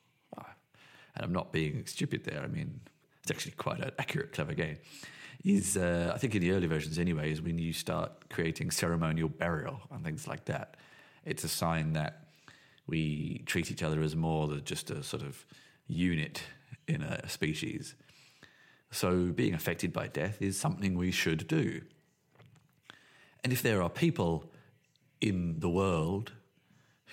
And 1.17 1.25
I'm 1.25 1.33
not 1.33 1.53
being 1.53 1.87
stupid 1.87 2.25
there. 2.25 2.43
I 2.43 2.49
mean, 2.49 2.81
it's 3.23 3.31
actually 3.31 3.53
quite 3.53 3.79
an 3.81 3.93
accurate, 3.99 4.33
clever 4.33 4.55
game. 4.55 4.79
Is 5.45 5.77
uh, 5.77 6.11
I 6.15 6.19
think 6.19 6.35
in 6.35 6.41
the 6.41 6.51
early 6.53 6.67
versions, 6.67 6.99
anyway, 6.99 7.31
is 7.31 7.41
when 7.41 7.59
you 7.59 7.73
start 7.73 8.29
creating 8.31 8.71
ceremonial 8.71 9.29
burial 9.29 9.81
and 9.93 10.05
things 10.05 10.27
like 10.27 10.47
that. 10.47 10.77
It's 11.25 11.45
a 11.45 11.49
sign 11.49 11.93
that 11.93 12.25
we 12.87 13.43
treat 13.47 13.71
each 13.71 13.83
other 13.83 14.01
as 14.03 14.17
more 14.17 14.49
than 14.49 14.65
just 14.65 14.91
a 14.91 15.03
sort 15.03 15.23
of 15.23 15.45
unit 15.87 16.43
in 16.87 17.03
a 17.03 17.29
species. 17.29 17.95
So 18.91 19.33
being 19.33 19.55
affected 19.55 19.93
by 19.93 20.09
death 20.09 20.41
is 20.41 20.59
something 20.59 20.97
we 20.97 21.11
should 21.11 21.47
do. 21.47 21.83
And 23.43 23.53
if 23.53 23.63
there 23.63 23.83
are 23.83 23.91
people 23.91 24.51
in 25.21 25.61
the 25.61 25.69
world 25.69 26.33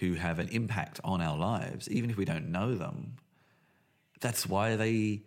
who 0.02 0.16
have 0.16 0.40
an 0.40 0.50
impact 0.50 1.00
on 1.04 1.22
our 1.22 1.38
lives, 1.38 1.90
even 1.90 2.10
if 2.10 2.18
we 2.18 2.26
don't 2.26 2.52
know 2.52 2.76
them. 2.76 3.18
That's 4.20 4.48
why 4.48 4.76
they 4.76 5.22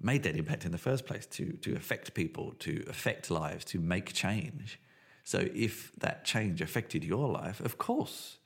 made 0.00 0.24
that 0.24 0.36
impact 0.36 0.64
in 0.64 0.72
the 0.72 0.78
first 0.78 1.06
place 1.06 1.26
to, 1.26 1.52
to 1.52 1.74
affect 1.76 2.12
people, 2.12 2.54
to 2.58 2.84
affect 2.88 3.30
lives, 3.30 3.64
to 3.66 3.78
make 3.80 4.12
change. 4.12 4.80
So 5.24 5.48
if 5.54 5.92
that 5.98 6.24
change 6.24 6.60
affected 6.60 7.04
your 7.04 7.28
life, 7.28 7.60
of 7.60 7.78
course 7.78 8.38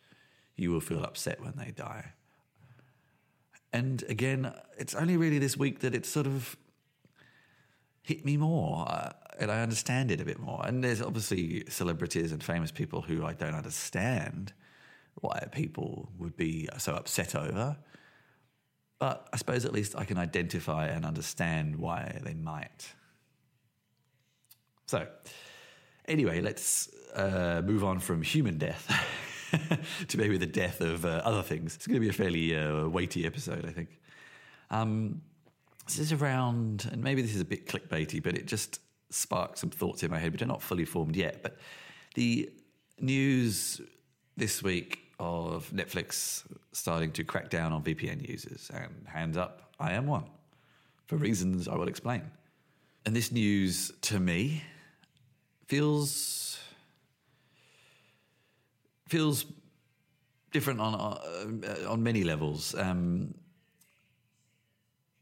you 0.54 0.70
will 0.70 0.80
feel 0.80 1.02
upset 1.02 1.40
when 1.40 1.54
they 1.56 1.70
die. 1.70 2.12
And 3.72 4.02
again, 4.08 4.52
it's 4.78 4.94
only 4.94 5.16
really 5.16 5.38
this 5.38 5.56
week 5.56 5.80
that 5.80 5.94
it's 5.94 6.08
sort 6.08 6.26
of 6.26 6.56
hit 8.02 8.24
me 8.24 8.36
more 8.36 8.86
uh, 8.88 9.12
and 9.38 9.50
I 9.50 9.62
understand 9.62 10.10
it 10.10 10.20
a 10.20 10.24
bit 10.24 10.38
more. 10.38 10.64
And 10.66 10.84
there's 10.84 11.00
obviously 11.00 11.64
celebrities 11.68 12.30
and 12.30 12.42
famous 12.44 12.70
people 12.70 13.00
who 13.00 13.24
I 13.24 13.32
don't 13.32 13.54
understand 13.54 14.52
why 15.14 15.48
people 15.50 16.10
would 16.18 16.36
be 16.36 16.68
so 16.78 16.94
upset 16.94 17.34
over. 17.34 17.76
But 18.98 19.28
I 19.32 19.38
suppose 19.38 19.64
at 19.64 19.72
least 19.72 19.96
I 19.96 20.04
can 20.04 20.18
identify 20.18 20.86
and 20.86 21.06
understand 21.06 21.76
why 21.76 22.20
they 22.22 22.34
might. 22.34 22.92
So, 24.86 25.06
anyway, 26.06 26.42
let's 26.42 26.90
uh, 27.14 27.62
move 27.64 27.82
on 27.82 27.98
from 27.98 28.20
human 28.22 28.58
death 28.58 28.92
to 30.08 30.18
maybe 30.18 30.36
the 30.36 30.46
death 30.46 30.80
of 30.80 31.04
uh, 31.04 31.22
other 31.24 31.42
things. 31.42 31.74
It's 31.74 31.86
going 31.86 31.94
to 31.96 32.00
be 32.00 32.08
a 32.08 32.12
fairly 32.12 32.56
uh, 32.56 32.88
weighty 32.88 33.26
episode, 33.26 33.64
I 33.64 33.70
think. 33.70 33.98
Um, 34.70 35.22
this 35.86 35.98
is 35.98 36.12
around, 36.12 36.88
and 36.92 37.02
maybe 37.02 37.22
this 37.22 37.34
is 37.34 37.40
a 37.40 37.44
bit 37.44 37.66
clickbaity, 37.66 38.22
but 38.22 38.36
it 38.36 38.46
just 38.46 38.80
sparked 39.10 39.58
some 39.58 39.70
thoughts 39.70 40.02
in 40.02 40.10
my 40.10 40.18
head, 40.18 40.32
which 40.32 40.42
are 40.42 40.46
not 40.46 40.62
fully 40.62 40.84
formed 40.84 41.16
yet. 41.16 41.42
But 41.42 41.58
the 42.14 42.50
news 43.00 43.80
this 44.36 44.62
week 44.62 45.00
of 45.18 45.70
Netflix 45.70 46.44
starting 46.72 47.12
to 47.12 47.24
crack 47.24 47.50
down 47.50 47.72
on 47.72 47.82
VPN 47.82 48.26
users, 48.28 48.70
and 48.72 49.06
hands 49.06 49.36
up, 49.36 49.72
I 49.78 49.92
am 49.92 50.06
one, 50.06 50.24
for 51.06 51.16
reasons 51.16 51.66
I 51.66 51.74
will 51.74 51.88
explain. 51.88 52.22
And 53.04 53.16
this 53.16 53.32
news 53.32 53.90
to 54.02 54.20
me 54.20 54.62
feels 55.66 56.58
feels 59.10 59.44
different 60.52 60.80
on 60.80 60.94
uh, 60.94 61.90
on 61.90 62.02
many 62.02 62.24
levels. 62.24 62.74
Um, 62.74 63.34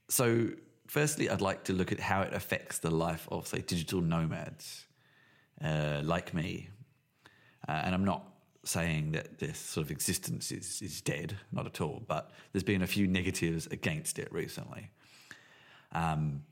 so, 0.09 0.49
firstly, 0.87 1.29
I'd 1.29 1.41
like 1.41 1.65
to 1.65 1.73
look 1.73 1.93
at 1.93 2.01
how 2.01 2.23
it 2.23 2.33
affects 2.33 2.79
the 2.79 2.91
life 2.91 3.29
of, 3.31 3.47
say, 3.47 3.61
digital 3.61 4.01
nomads 4.01 4.87
uh, 5.63 6.01
like 6.03 6.33
me. 6.33 6.69
Uh, 7.69 7.83
and 7.85 7.95
I'm 7.95 8.05
not 8.05 8.25
saying 8.65 9.13
that 9.13 9.39
this 9.39 9.59
sort 9.59 9.87
of 9.87 9.91
existence 9.91 10.51
is, 10.53 10.81
is 10.83 11.01
dead, 11.01 11.37
not 11.53 11.67
at 11.67 11.81
all, 11.81 12.03
but 12.07 12.31
there's 12.53 12.63
been 12.63 12.83
a 12.83 12.87
few 12.87 13.07
negatives 13.07 13.67
against 13.67 14.19
it 14.19 14.33
recently. 14.33 14.91
Um, 15.93 16.43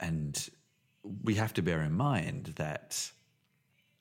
and 0.00 0.48
we 1.24 1.34
have 1.34 1.54
to 1.54 1.62
bear 1.62 1.82
in 1.82 1.92
mind 1.92 2.54
that 2.56 3.10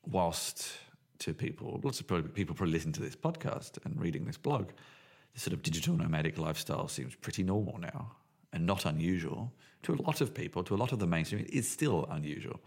whilst 0.06 0.72
to 1.20 1.34
people, 1.34 1.80
lots 1.84 2.00
of 2.00 2.08
people 2.34 2.56
probably 2.56 2.74
listen 2.74 2.92
to 2.94 3.02
this 3.02 3.16
podcast 3.16 3.84
and 3.86 4.00
reading 4.00 4.26
this 4.26 4.38
blog, 4.38 4.70
this 5.34 5.44
sort 5.44 5.54
of 5.54 5.62
digital 5.62 5.96
nomadic 5.96 6.38
lifestyle 6.38 6.88
seems 6.88 7.16
pretty 7.16 7.44
normal 7.44 7.78
now 7.80 8.12
and 8.54 8.66
not 8.66 8.86
unusual 8.86 9.54
to 9.84 9.94
a 9.94 10.02
lot 10.02 10.22
of 10.22 10.34
people, 10.34 10.64
to 10.64 10.76
a 10.76 10.78
lot 10.78 10.92
of 10.92 11.00
the 11.00 11.08
mainstream, 11.08 11.42
it 11.42 11.50
is 11.50 11.70
still 11.70 12.08
unusual. 12.10 12.60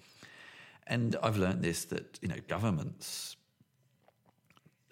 And 0.86 1.16
I've 1.22 1.36
learned 1.36 1.62
this 1.62 1.84
that, 1.86 2.18
you 2.20 2.28
know, 2.28 2.36
governments 2.48 3.36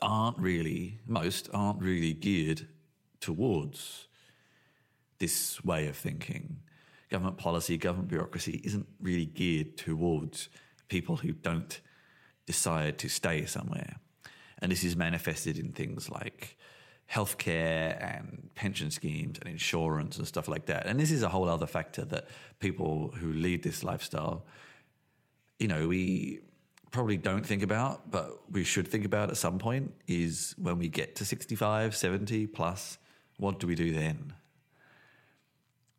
aren't 0.01 0.39
really, 0.39 1.01
most 1.07 1.49
aren't 1.53 1.83
really 1.83 2.13
geared 2.13 2.69
towards 3.21 4.07
this 5.19 5.63
way 5.65 5.89
of 5.89 5.97
thinking. 5.97 6.61
Government 7.11 7.39
policy, 7.39 7.77
government 7.77 8.09
bureaucracy 8.09 8.61
isn't 8.65 8.87
really 9.01 9.27
geared 9.27 9.77
towards 9.77 10.49
people 10.89 11.17
who 11.17 11.33
don't 11.33 11.81
decide 12.49 12.97
to 12.97 13.09
stay 13.11 13.45
somewhere. 13.45 13.97
And 14.61 14.73
this 14.73 14.83
is 14.83 14.97
manifested 14.97 15.59
in 15.59 15.73
things 15.73 16.11
like 16.11 16.57
healthcare 17.13 17.91
and 18.03 18.49
pension 18.55 18.91
schemes 18.91 19.39
and 19.39 19.51
insurance 19.51 20.17
and 20.17 20.27
stuff 20.27 20.49
like 20.49 20.65
that. 20.65 20.87
And 20.87 20.99
this 20.99 21.11
is 21.11 21.23
a 21.23 21.29
whole 21.29 21.47
other 21.47 21.67
factor 21.67 22.07
that 22.07 22.27
people 22.59 23.13
who 23.19 23.35
lead 23.35 23.63
this 23.63 23.85
lifestyle, 23.85 24.47
you 25.59 25.69
know, 25.69 25.87
we 25.87 26.41
probably 26.91 27.19
don't 27.19 27.45
think 27.45 27.63
about, 27.63 28.11
but 28.11 28.51
we 28.51 28.65
should 28.65 28.89
think 28.89 29.05
about 29.05 29.29
at 29.29 29.37
some 29.37 29.59
point 29.59 29.93
is 30.07 30.55
when 30.57 30.79
we 30.79 30.89
get 30.89 31.17
to 31.17 31.27
65, 31.27 31.95
70 31.95 32.47
plus, 32.47 32.97
what 33.37 33.61
do 33.61 33.67
we 33.67 33.75
do 33.75 33.93
then? 33.93 34.33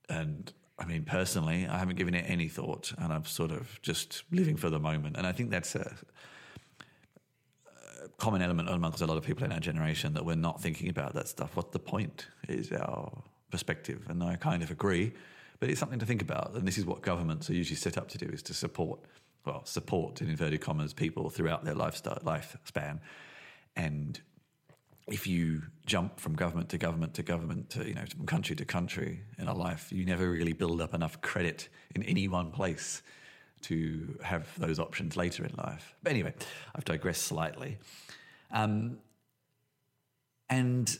And 0.09 0.51
I 0.79 0.85
mean, 0.85 1.03
personally, 1.03 1.67
I 1.67 1.77
haven't 1.77 1.97
given 1.97 2.15
it 2.15 2.25
any 2.27 2.47
thought 2.47 2.91
and 2.97 3.13
I'm 3.13 3.25
sort 3.25 3.51
of 3.51 3.79
just 3.83 4.23
living 4.31 4.57
for 4.57 4.71
the 4.71 4.79
moment. 4.79 5.15
And 5.15 5.27
I 5.27 5.31
think 5.31 5.51
that's 5.51 5.75
a, 5.75 5.93
common 8.19 8.41
element 8.41 8.69
amongst 8.69 9.01
a 9.01 9.07
lot 9.07 9.17
of 9.17 9.23
people 9.23 9.43
in 9.43 9.51
our 9.51 9.59
generation 9.59 10.13
that 10.13 10.25
we're 10.25 10.35
not 10.35 10.61
thinking 10.61 10.89
about 10.89 11.13
that 11.15 11.27
stuff. 11.27 11.55
What 11.55 11.71
the 11.71 11.79
point 11.79 12.27
is 12.47 12.71
our 12.71 13.11
perspective, 13.49 14.05
and 14.09 14.23
I 14.23 14.35
kind 14.35 14.61
of 14.61 14.71
agree, 14.71 15.13
but 15.59 15.69
it's 15.69 15.79
something 15.79 15.99
to 15.99 16.05
think 16.05 16.21
about. 16.21 16.53
And 16.53 16.67
this 16.67 16.77
is 16.77 16.85
what 16.85 17.01
governments 17.01 17.49
are 17.49 17.53
usually 17.53 17.77
set 17.77 17.97
up 17.97 18.07
to 18.09 18.17
do: 18.17 18.27
is 18.27 18.43
to 18.43 18.53
support, 18.53 18.99
well, 19.45 19.65
support 19.65 20.21
in 20.21 20.29
inverted 20.29 20.61
commas 20.61 20.93
people 20.93 21.29
throughout 21.29 21.65
their 21.65 21.75
lifestyle 21.75 22.19
lifespan. 22.23 22.99
And 23.75 24.19
if 25.07 25.25
you 25.25 25.63
jump 25.85 26.19
from 26.19 26.35
government 26.35 26.69
to 26.69 26.77
government 26.77 27.13
to 27.15 27.23
government 27.23 27.69
to 27.71 27.87
you 27.87 27.95
know 27.95 28.05
from 28.15 28.25
country 28.25 28.55
to 28.55 28.65
country 28.65 29.21
in 29.37 29.47
a 29.47 29.53
life, 29.53 29.91
you 29.91 30.05
never 30.05 30.29
really 30.29 30.53
build 30.53 30.81
up 30.81 30.93
enough 30.93 31.21
credit 31.21 31.69
in 31.95 32.03
any 32.03 32.27
one 32.27 32.51
place 32.51 33.01
to 33.63 34.17
have 34.23 34.47
those 34.57 34.79
options 34.79 35.15
later 35.15 35.45
in 35.45 35.53
life. 35.57 35.95
But 36.03 36.11
anyway, 36.11 36.33
I've 36.75 36.85
digressed 36.85 37.23
slightly. 37.23 37.77
Um, 38.51 38.97
and 40.49 40.97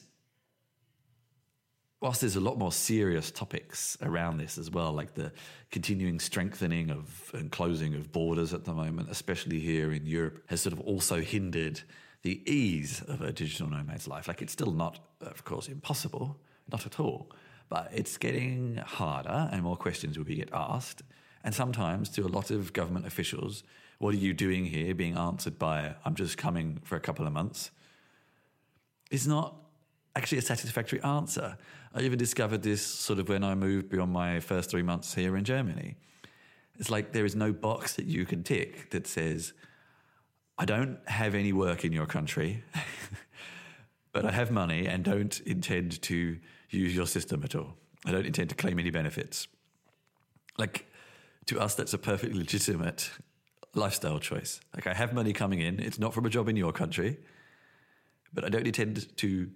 whilst 2.02 2.22
there's 2.22 2.36
a 2.36 2.42
lot 2.42 2.58
more 2.58 2.72
serious 2.72 3.32
topics 3.32 3.98
around 4.02 4.38
this 4.38 4.58
as 4.58 4.72
well, 4.72 4.94
like 4.94 5.16
the 5.16 5.32
continuing 5.72 6.20
strengthening 6.20 6.92
of 6.92 7.32
and 7.34 7.52
closing 7.52 7.96
of 7.96 8.12
borders 8.12 8.54
at 8.54 8.66
the 8.66 8.74
moment, 8.74 9.10
especially 9.10 9.60
here 9.60 9.92
in 9.92 10.06
Europe, 10.06 10.44
has 10.48 10.62
sort 10.62 10.74
of 10.74 10.80
also 10.82 11.22
hindered 11.22 11.82
the 12.22 12.42
ease 12.52 13.02
of 13.08 13.22
a 13.22 13.32
digital 13.32 13.70
nomad's 13.70 14.08
life. 14.08 14.28
Like 14.28 14.42
it's 14.42 14.54
still 14.54 14.72
not, 14.72 15.00
of 15.22 15.44
course, 15.44 15.68
impossible, 15.68 16.40
not 16.72 16.86
at 16.86 17.00
all, 17.00 17.32
but 17.70 17.90
it's 17.94 18.18
getting 18.18 18.78
harder 18.78 19.50
and 19.52 19.64
more 19.64 19.78
questions 19.78 20.18
will 20.18 20.26
be 20.26 20.36
get 20.36 20.50
asked. 20.54 21.04
And 21.44 21.56
sometimes 21.56 22.10
to 22.10 22.26
a 22.26 22.28
lot 22.28 22.52
of 22.52 22.74
government 22.74 23.08
officials, 23.08 23.64
what 23.98 24.14
are 24.14 24.18
you 24.18 24.34
doing 24.34 24.66
here? 24.66 24.94
Being 24.94 25.18
answered 25.18 25.58
by, 25.58 25.96
I'm 26.06 26.16
just 26.16 26.38
coming 26.38 26.80
for 26.84 26.96
a 26.96 27.00
couple 27.00 27.26
of 27.26 27.34
months, 27.34 27.72
is 29.12 29.28
not 29.28 29.56
actually 30.16 30.38
a 30.38 30.42
satisfactory 30.42 31.02
answer. 31.02 31.58
I 31.94 32.02
even 32.02 32.20
discovered 32.20 32.62
this 32.62 32.86
sort 32.86 33.20
of 33.20 33.30
when 33.30 33.44
I 33.44 33.56
moved 33.56 33.90
beyond 33.90 34.12
my 34.12 34.40
first 34.40 34.70
three 34.70 34.84
months 34.84 35.14
here 35.16 35.36
in 35.38 35.44
Germany. 35.44 35.96
It's 36.78 36.90
like 36.90 37.12
there 37.12 37.26
is 37.26 37.36
no 37.36 37.52
box 37.52 37.96
that 37.96 38.06
you 38.06 38.26
can 38.26 38.44
tick 38.44 38.90
that 38.92 39.08
says, 39.08 39.54
I 40.58 40.66
don't 40.66 41.00
have 41.08 41.36
any 41.36 41.54
work 41.54 41.84
in 41.86 41.94
your 41.94 42.06
country, 42.06 42.64
but 44.14 44.26
I 44.26 44.32
have 44.32 44.52
money 44.52 44.88
and 44.88 45.04
don't 45.04 45.40
intend 45.42 46.02
to 46.04 46.38
use 46.70 46.96
your 46.96 47.08
system 47.08 47.44
at 47.44 47.56
all. 47.56 47.76
I 48.06 48.12
don't 48.12 48.26
intend 48.26 48.50
to 48.50 48.56
claim 48.56 48.80
any 48.80 48.92
benefits. 48.92 49.48
Like, 50.58 50.89
to 51.46 51.60
us, 51.60 51.76
that's 51.76 51.94
a 51.94 51.98
perfectly 51.98 52.38
legitimate 52.38 53.12
lifestyle 53.74 54.20
choice. 54.20 54.60
Like 54.76 54.88
I 54.88 54.94
have 54.94 55.14
money 55.14 55.34
coming 55.34 55.60
in, 55.60 55.80
it's 55.80 56.00
not 56.00 56.14
from 56.14 56.26
a 56.26 56.30
job 56.30 56.50
in 56.50 56.56
your 56.56 56.72
country, 56.72 57.18
but 58.34 58.44
I 58.44 58.50
don't 58.50 58.66
intend 58.66 59.16
to 59.18 59.50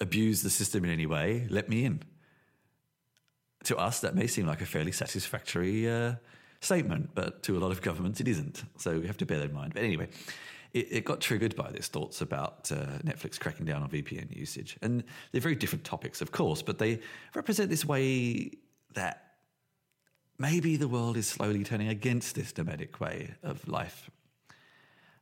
abuse 0.00 0.42
the 0.42 0.50
system 0.50 0.84
in 0.84 0.90
any 0.90 1.06
way. 1.06 1.46
Let 1.50 1.68
me 1.68 1.84
in. 1.84 2.02
To 3.64 3.76
us, 3.76 4.00
that 4.00 4.14
may 4.14 4.26
seem 4.26 4.46
like 4.46 4.62
a 4.62 4.66
fairly 4.66 4.92
satisfactory 4.92 5.88
uh, 5.88 6.14
statement, 6.60 7.10
but 7.14 7.42
to 7.44 7.58
a 7.58 7.60
lot 7.60 7.70
of 7.70 7.82
governments, 7.82 8.20
it 8.20 8.28
isn't. 8.28 8.64
So 8.78 8.98
we 8.98 9.06
have 9.06 9.18
to 9.18 9.26
bear 9.26 9.38
that 9.38 9.50
in 9.50 9.54
mind. 9.54 9.74
But 9.74 9.82
anyway, 9.82 10.08
it, 10.72 10.88
it 10.90 11.04
got 11.04 11.20
triggered 11.20 11.56
by 11.56 11.70
these 11.70 11.88
thoughts 11.88 12.22
about 12.22 12.70
uh, 12.72 12.98
Netflix 13.04 13.38
cracking 13.38 13.66
down 13.66 13.82
on 13.82 13.90
VPN 13.90 14.34
usage. 14.34 14.78
And 14.80 15.04
they're 15.32 15.40
very 15.40 15.54
different 15.54 15.84
topics, 15.84 16.22
of 16.22 16.32
course, 16.32 16.62
but 16.62 16.78
they 16.78 17.00
represent 17.34 17.68
this 17.68 17.84
way 17.84 18.52
that 18.94 19.29
maybe 20.40 20.76
the 20.76 20.88
world 20.88 21.18
is 21.18 21.28
slowly 21.28 21.62
turning 21.62 21.88
against 21.88 22.34
this 22.34 22.56
nomadic 22.56 22.98
way 22.98 23.34
of 23.42 23.68
life. 23.68 24.10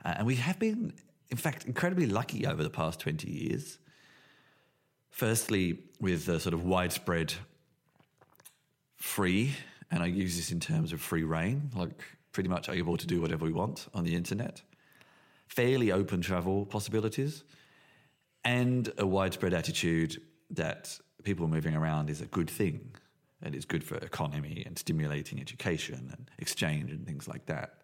Uh, 0.04 0.14
and 0.18 0.26
we 0.26 0.37
have 0.37 0.60
been, 0.60 0.92
in 1.28 1.37
fact, 1.37 1.64
incredibly 1.64 2.06
lucky 2.06 2.46
over 2.46 2.62
the 2.62 2.70
past 2.70 3.00
20 3.00 3.28
years. 3.28 3.78
Firstly, 5.10 5.80
with 6.00 6.26
the 6.26 6.38
sort 6.38 6.54
of 6.54 6.64
widespread 6.64 7.34
free, 8.94 9.56
and 9.90 10.04
I 10.04 10.06
use 10.06 10.37
this 10.37 10.52
in 10.52 10.60
terms 10.60 10.92
of 10.92 11.00
free 11.00 11.25
reign, 11.25 11.70
like 11.75 12.00
pretty 12.30 12.48
much 12.48 12.68
able 12.68 12.96
to 12.96 13.06
do 13.06 13.20
whatever 13.20 13.44
we 13.44 13.52
want 13.52 13.88
on 13.92 14.04
the 14.04 14.14
internet, 14.14 14.62
fairly 15.48 15.90
open 15.90 16.20
travel 16.20 16.64
possibilities, 16.64 17.42
and 18.44 18.92
a 18.98 19.06
widespread 19.06 19.52
attitude 19.52 20.22
that 20.50 20.96
people 21.25 21.48
moving 21.48 21.75
around 21.75 22.08
is 22.08 22.20
a 22.20 22.26
good 22.26 22.48
thing 22.48 22.92
and 23.42 23.54
it's 23.54 23.64
good 23.64 23.85
for 23.85 23.97
economy 23.97 24.62
and 24.66 24.78
stimulating 24.78 25.40
education 25.40 26.12
and 26.12 26.30
exchange 26.38 26.90
and 26.90 27.07
things 27.07 27.28
like 27.28 27.47
that. 27.47 27.75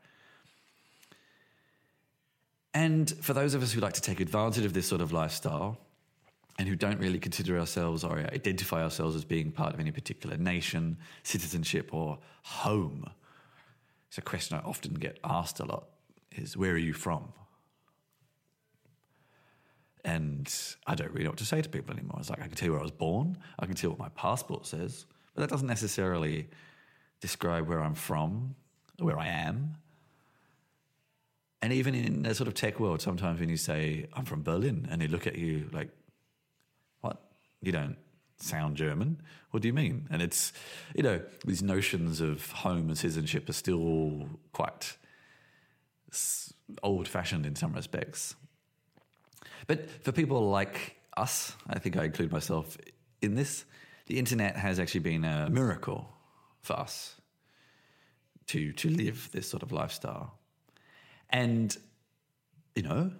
And 2.73 3.09
for 3.21 3.33
those 3.33 3.55
of 3.55 3.63
us 3.63 3.73
who 3.73 3.81
like 3.81 3.93
to 3.95 4.01
take 4.01 4.21
advantage 4.21 4.65
of 4.65 4.73
this 4.73 4.87
sort 4.87 5.01
of 5.01 5.13
lifestyle 5.13 5.79
and 6.59 6.69
who 6.69 6.75
don't 6.75 6.99
really 6.99 7.21
consider 7.21 7.59
ourselves 7.59 8.03
or 8.03 8.19
identify 8.19 8.83
ourselves 8.83 9.15
as 9.15 9.25
being 9.25 9.53
part 9.53 9.75
of 9.75 9.81
any 9.81 9.93
particular 9.93 10.37
nation, 10.37 10.97
citizenship, 11.23 11.95
or 11.95 12.19
home, 12.43 13.09
it's 14.09 14.19
a 14.19 14.23
question 14.23 14.57
I 14.57 14.61
often 14.61 14.95
get 14.95 15.19
asked 15.25 15.61
a 15.61 15.65
lot 15.65 15.87
is 16.33 16.57
where 16.57 16.73
are 16.73 16.79
you 16.79 16.93
from? 16.93 17.33
And 20.05 20.53
I 20.87 20.95
don't 20.95 21.11
really 21.11 21.25
know 21.25 21.31
what 21.31 21.39
to 21.39 21.47
say 21.47 21.63
to 21.63 21.69
people 21.69 21.93
anymore. 21.93 22.19
It's 22.21 22.31
like 22.31 22.41
I 22.41 22.47
can 22.47 22.55
tell 22.55 22.67
you 22.67 22.73
where 22.73 22.81
I 22.81 22.85
was 22.85 22.93
born, 22.93 23.39
I 23.59 23.67
can 23.67 23.75
tell 23.75 23.89
you 23.89 23.97
what 23.97 23.99
my 23.99 24.11
passport 24.11 24.67
says, 24.67 25.07
but 25.35 25.43
that 25.43 25.51
doesn't 25.51 25.67
necessarily 25.67 26.49
describe 27.21 27.69
where 27.69 27.81
I'm 27.83 27.95
from, 27.95 28.55
where 28.99 29.19
I 29.19 29.27
am. 29.27 29.77
And 31.63 31.73
even 31.73 31.95
in 31.95 32.23
the 32.23 32.35
sort 32.35 32.47
of 32.49 32.55
tech 32.55 32.79
world, 32.79 33.01
sometimes 33.01 33.41
when 33.41 33.49
you 33.49 33.57
say, 33.57 34.07
I'm 34.13 34.25
from 34.25 34.43
Berlin, 34.43 34.87
and 34.91 35.01
they 35.01 35.09
look 35.09 35.27
at 35.27 35.37
you 35.37 35.69
like, 35.73 35.89
what? 37.01 37.21
You 37.63 37.73
don't 37.73 37.97
sound 38.39 38.77
German. 38.77 39.23
What 39.51 39.63
do 39.63 39.69
you 39.69 39.73
mean? 39.73 40.07
And 40.11 40.21
it's, 40.21 40.53
you 40.95 41.03
know, 41.03 41.23
these 41.47 41.63
notions 41.63 42.21
of 42.21 42.51
home 42.51 42.89
and 42.89 42.99
citizenship 42.99 43.49
are 43.49 43.55
still 43.55 44.29
quite 44.53 44.97
old 46.83 47.09
fashioned 47.09 47.47
in 47.47 47.57
some 47.57 47.73
respects. 47.73 48.35
But 49.67 49.89
for 50.03 50.13
people 50.13 50.51
like 50.51 50.97
us, 51.17 51.57
I 51.69 51.79
think 51.79 51.97
I 51.97 52.05
include 52.05 52.31
myself 52.31 52.77
in 53.23 53.35
this, 53.35 53.65
the 54.07 54.19
internet 54.19 54.57
has 54.57 54.79
actually 54.79 55.01
been 55.01 55.25
a 55.25 55.49
miracle 55.51 56.09
for 56.61 56.75
us 56.75 57.21
to, 58.47 58.73
to 58.73 58.91
live 58.91 59.31
this 59.33 59.49
sort 59.49 59.63
of 59.63 59.73
lifestyle. 59.73 60.39
And, 61.31 61.77
you 62.75 62.83
know, 62.83 63.13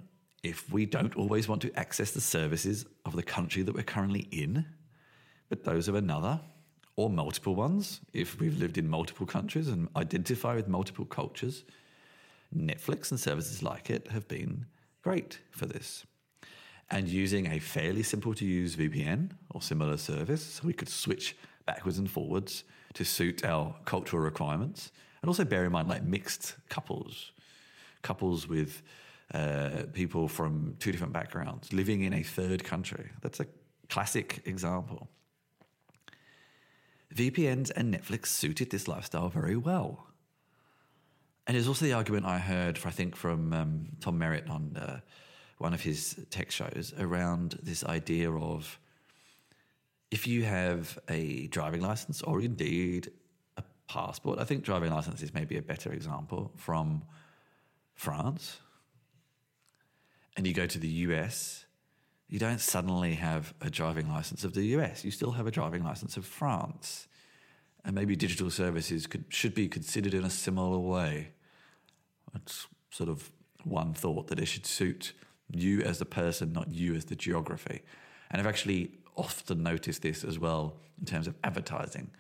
if 0.43 0.71
we 0.71 0.85
don't 0.85 1.17
always 1.17 1.49
want 1.49 1.63
to 1.63 1.79
access 1.79 2.11
the 2.11 2.21
services 2.21 2.85
of 3.07 3.17
the 3.17 3.23
country 3.23 3.63
that 3.63 3.75
we're 3.75 3.83
currently 3.83 4.29
in, 4.31 4.67
but 5.49 5.65
those 5.65 5.89
of 5.89 5.95
another 5.95 6.41
or 6.97 7.09
multiple 7.09 7.55
ones, 7.55 8.01
if 8.13 8.39
we've 8.39 8.59
lived 8.59 8.79
in 8.79 8.89
multiple 8.89 9.27
countries 9.27 9.69
and 9.69 9.89
identify 9.97 10.55
with 10.55 10.69
multiple 10.69 11.05
cultures, 11.05 11.65
Netflix 12.55 13.11
and 13.11 13.19
services 13.19 13.63
like 13.63 13.91
it 13.91 14.09
have 14.09 14.29
been 14.29 14.67
great 15.03 15.39
for 15.51 15.67
this. 15.67 16.05
And 16.91 17.09
using 17.09 17.47
a 17.47 17.59
fairly 17.59 18.03
simple 18.03 18.35
to 18.35 18.45
use 18.45 18.77
VPN 18.77 19.31
or 19.51 19.63
similar 19.63 19.97
service, 19.97 20.43
so 20.43 20.67
we 20.67 20.73
could 20.73 20.89
switch 20.89 21.37
backwards 21.67 21.99
and 21.99 22.11
forwards 22.11 22.65
to 22.95 23.05
suit 23.05 23.45
our 23.45 23.75
cultural 23.85 24.23
requirements. 24.23 24.93
And 25.23 25.29
also 25.29 25.45
bear 25.45 25.65
in 25.65 25.73
mind, 25.73 25.89
like 25.89 26.05
mixed 26.05 26.57
couples, 26.69 27.33
couples 28.03 28.47
with 28.47 28.83
uh, 29.33 29.85
people 29.93 30.29
from 30.29 30.77
two 30.79 30.93
different 30.93 31.13
backgrounds 31.13 31.73
living 31.73 32.03
in 32.03 32.13
a 32.13 32.23
third 32.23 32.63
country. 32.63 33.11
That's 33.23 33.41
a 33.41 33.47
classic 33.89 34.43
example. 34.45 35.09
VPNs 37.15 37.71
and 37.77 37.95
Netflix 37.95 38.27
suited 38.27 38.71
this 38.71 38.89
lifestyle 38.89 39.29
very 39.29 39.57
well. 39.57 40.07
And 41.47 41.55
there's 41.55 41.69
also 41.69 41.85
the 41.85 41.93
argument 41.93 42.27
I 42.27 42.39
heard, 42.39 42.79
for, 42.79 42.89
I 42.89 42.91
think, 42.91 43.17
from 43.17 43.53
um, 43.53 43.89
Tom 44.01 44.19
Merritt 44.19 44.49
on 44.49 44.77
uh, 44.77 45.01
one 45.59 45.75
of 45.75 45.83
his 45.83 46.17
tech 46.31 46.51
shows 46.51 46.93
around 46.99 47.59
this 47.63 47.85
idea 47.85 48.31
of 48.31 48.79
if 50.11 50.27
you 50.27 50.45
have 50.45 50.99
a 51.09 51.47
driving 51.49 51.81
license 51.81 52.23
or 52.23 52.41
indeed 52.41 53.11
a 53.57 53.63
passport, 53.89 54.39
I 54.39 54.45
think 54.45 54.65
driving 54.65 54.93
license 54.93 55.23
is 55.23 55.35
maybe 55.35 55.57
a 55.57 55.63
better 55.63 55.93
example 55.93 56.53
from 56.57 57.03
France, 57.95 58.59
and 60.37 60.47
you 60.47 60.53
go 60.53 60.67
to 60.67 60.79
the 60.79 60.89
US, 60.89 61.65
you 62.29 62.39
don't 62.39 62.61
suddenly 62.61 63.15
have 63.15 63.55
a 63.61 63.71
driving 63.71 64.09
license 64.09 64.45
of 64.45 64.55
the 64.55 64.65
US. 64.77 65.05
You 65.05 65.11
still 65.11 65.33
have 65.33 65.47
a 65.47 65.51
driving 65.51 65.85
license 65.85 66.17
of 66.17 66.27
France. 66.27 67.07
And 67.85 67.95
maybe 67.95 68.17
digital 68.17 68.51
services 68.51 69.07
could, 69.07 69.27
should 69.29 69.55
be 69.55 69.69
considered 69.69 70.15
in 70.15 70.25
a 70.25 70.31
similar 70.31 70.79
way. 70.79 71.29
That's 72.33 72.67
sort 72.91 73.11
of 73.11 73.31
one 73.63 73.93
thought 73.93 74.29
that 74.29 74.39
it 74.39 74.47
should 74.47 74.67
suit 74.67 75.13
you 75.51 75.83
as 75.83 75.99
the 75.99 76.05
person, 76.05 76.53
not 76.53 76.73
you 76.73 76.95
as 76.95 77.07
the 77.07 77.17
geography. 77.17 77.83
And 78.31 78.41
I've 78.41 78.47
actually 78.47 78.93
often 79.17 79.63
noticed 79.63 80.03
this 80.03 80.25
as 80.25 80.39
well 80.39 80.77
in 80.99 81.07
terms 81.07 81.27
of 81.27 81.35
advertising, 81.45 82.11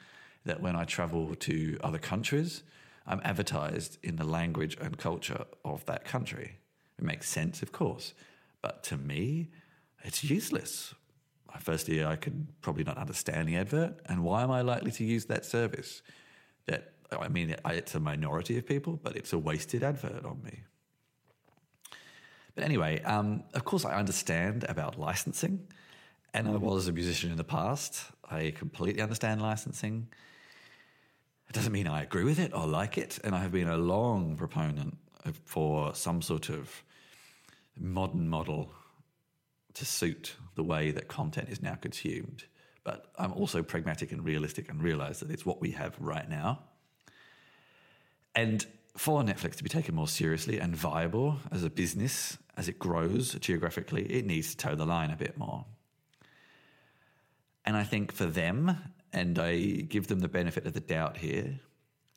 that 0.44 0.60
when 0.60 0.76
I 0.76 0.84
travel 0.84 1.34
to 1.34 1.78
other 1.82 1.98
countries, 1.98 2.62
I'm 3.06 3.20
advertised 3.24 3.98
in 4.02 4.16
the 4.16 4.24
language 4.24 4.76
and 4.80 4.96
culture 4.96 5.44
of 5.64 5.84
that 5.86 6.04
country. 6.04 6.58
It 6.98 7.04
makes 7.04 7.28
sense, 7.28 7.62
of 7.62 7.72
course, 7.72 8.14
but 8.62 8.82
to 8.84 8.96
me, 8.96 9.48
it's 10.02 10.22
useless. 10.22 10.94
Firstly, 11.60 12.04
I 12.04 12.16
could 12.16 12.48
probably 12.62 12.84
not 12.84 12.98
understand 12.98 13.48
the 13.48 13.56
advert, 13.56 14.00
and 14.06 14.24
why 14.24 14.42
am 14.42 14.50
I 14.50 14.60
likely 14.62 14.90
to 14.92 15.04
use 15.04 15.26
that 15.26 15.44
service? 15.44 16.02
That 16.66 16.92
I 17.12 17.28
mean, 17.28 17.54
it's 17.64 17.94
a 17.94 18.00
minority 18.00 18.58
of 18.58 18.66
people, 18.66 18.98
but 19.02 19.16
it's 19.16 19.32
a 19.32 19.38
wasted 19.38 19.82
advert 19.84 20.24
on 20.24 20.42
me. 20.42 20.62
But 22.54 22.64
anyway, 22.64 23.02
um, 23.02 23.42
of 23.54 23.64
course, 23.64 23.84
I 23.84 23.94
understand 23.94 24.64
about 24.68 24.98
licensing, 24.98 25.66
and 26.32 26.48
I 26.48 26.56
was 26.56 26.88
a 26.88 26.92
musician 26.92 27.30
in 27.30 27.36
the 27.36 27.44
past. 27.44 28.04
I 28.30 28.52
completely 28.52 29.02
understand 29.02 29.42
licensing. 29.42 30.08
It 31.48 31.52
doesn't 31.52 31.72
mean 31.72 31.86
I 31.86 32.02
agree 32.02 32.24
with 32.24 32.38
it 32.38 32.52
or 32.54 32.66
like 32.66 32.96
it, 32.98 33.18
and 33.24 33.34
I 33.34 33.40
have 33.40 33.52
been 33.52 33.68
a 33.68 33.76
long 33.76 34.36
proponent 34.36 34.96
for 35.44 35.94
some 35.94 36.22
sort 36.22 36.48
of 36.48 36.82
modern 37.76 38.28
model 38.28 38.70
to 39.74 39.84
suit 39.84 40.36
the 40.54 40.62
way 40.62 40.90
that 40.92 41.08
content 41.08 41.48
is 41.48 41.60
now 41.60 41.74
consumed. 41.74 42.44
But 42.84 43.10
I'm 43.18 43.32
also 43.32 43.62
pragmatic 43.62 44.12
and 44.12 44.24
realistic 44.24 44.68
and 44.68 44.82
realize 44.82 45.20
that 45.20 45.30
it's 45.30 45.44
what 45.44 45.60
we 45.60 45.72
have 45.72 45.96
right 45.98 46.28
now. 46.28 46.60
And 48.34 48.64
for 48.96 49.22
Netflix 49.22 49.56
to 49.56 49.64
be 49.64 49.70
taken 49.70 49.94
more 49.94 50.08
seriously 50.08 50.58
and 50.60 50.76
viable 50.76 51.38
as 51.50 51.64
a 51.64 51.70
business, 51.70 52.38
as 52.56 52.68
it 52.68 52.78
grows 52.78 53.34
geographically, 53.34 54.04
it 54.04 54.26
needs 54.26 54.50
to 54.50 54.56
toe 54.56 54.74
the 54.74 54.86
line 54.86 55.10
a 55.10 55.16
bit 55.16 55.36
more. 55.36 55.64
And 57.64 57.76
I 57.76 57.84
think 57.84 58.12
for 58.12 58.26
them, 58.26 58.76
and 59.12 59.38
I 59.38 59.56
give 59.56 60.08
them 60.08 60.20
the 60.20 60.28
benefit 60.28 60.66
of 60.66 60.72
the 60.72 60.80
doubt 60.80 61.16
here, 61.18 61.60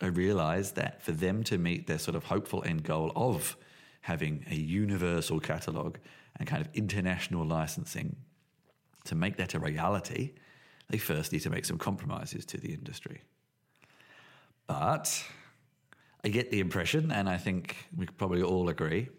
I 0.02 0.08
realize 0.08 0.74
that 0.74 1.02
for 1.02 1.12
them 1.12 1.44
to 1.46 1.58
meet 1.58 1.88
their 1.88 1.98
sort 1.98 2.16
of 2.16 2.26
hopeful 2.26 2.64
end 2.66 2.84
goal 2.84 3.12
of 3.16 3.58
having 4.02 4.46
a 4.50 4.56
universal 4.56 5.40
catalog 5.40 5.98
and 6.38 6.48
kind 6.48 6.62
of 6.62 6.70
international 6.74 7.46
licensing, 7.46 8.16
to 9.06 9.16
make 9.16 9.38
that 9.38 9.54
a 9.54 9.60
reality, 9.60 10.34
they 10.90 10.98
first 10.98 11.32
need 11.32 11.42
to 11.42 11.50
make 11.50 11.66
some 11.66 11.78
compromises 11.78 12.46
to 12.46 12.58
the 12.58 12.74
industry. 12.74 13.22
But 14.68 15.24
I 16.24 16.28
get 16.28 16.52
the 16.52 16.60
impression, 16.60 17.12
and 17.12 17.28
I 17.30 17.38
think 17.38 17.78
we 17.96 18.06
probably 18.06 18.44
all 18.44 18.70
agree, 18.70 19.10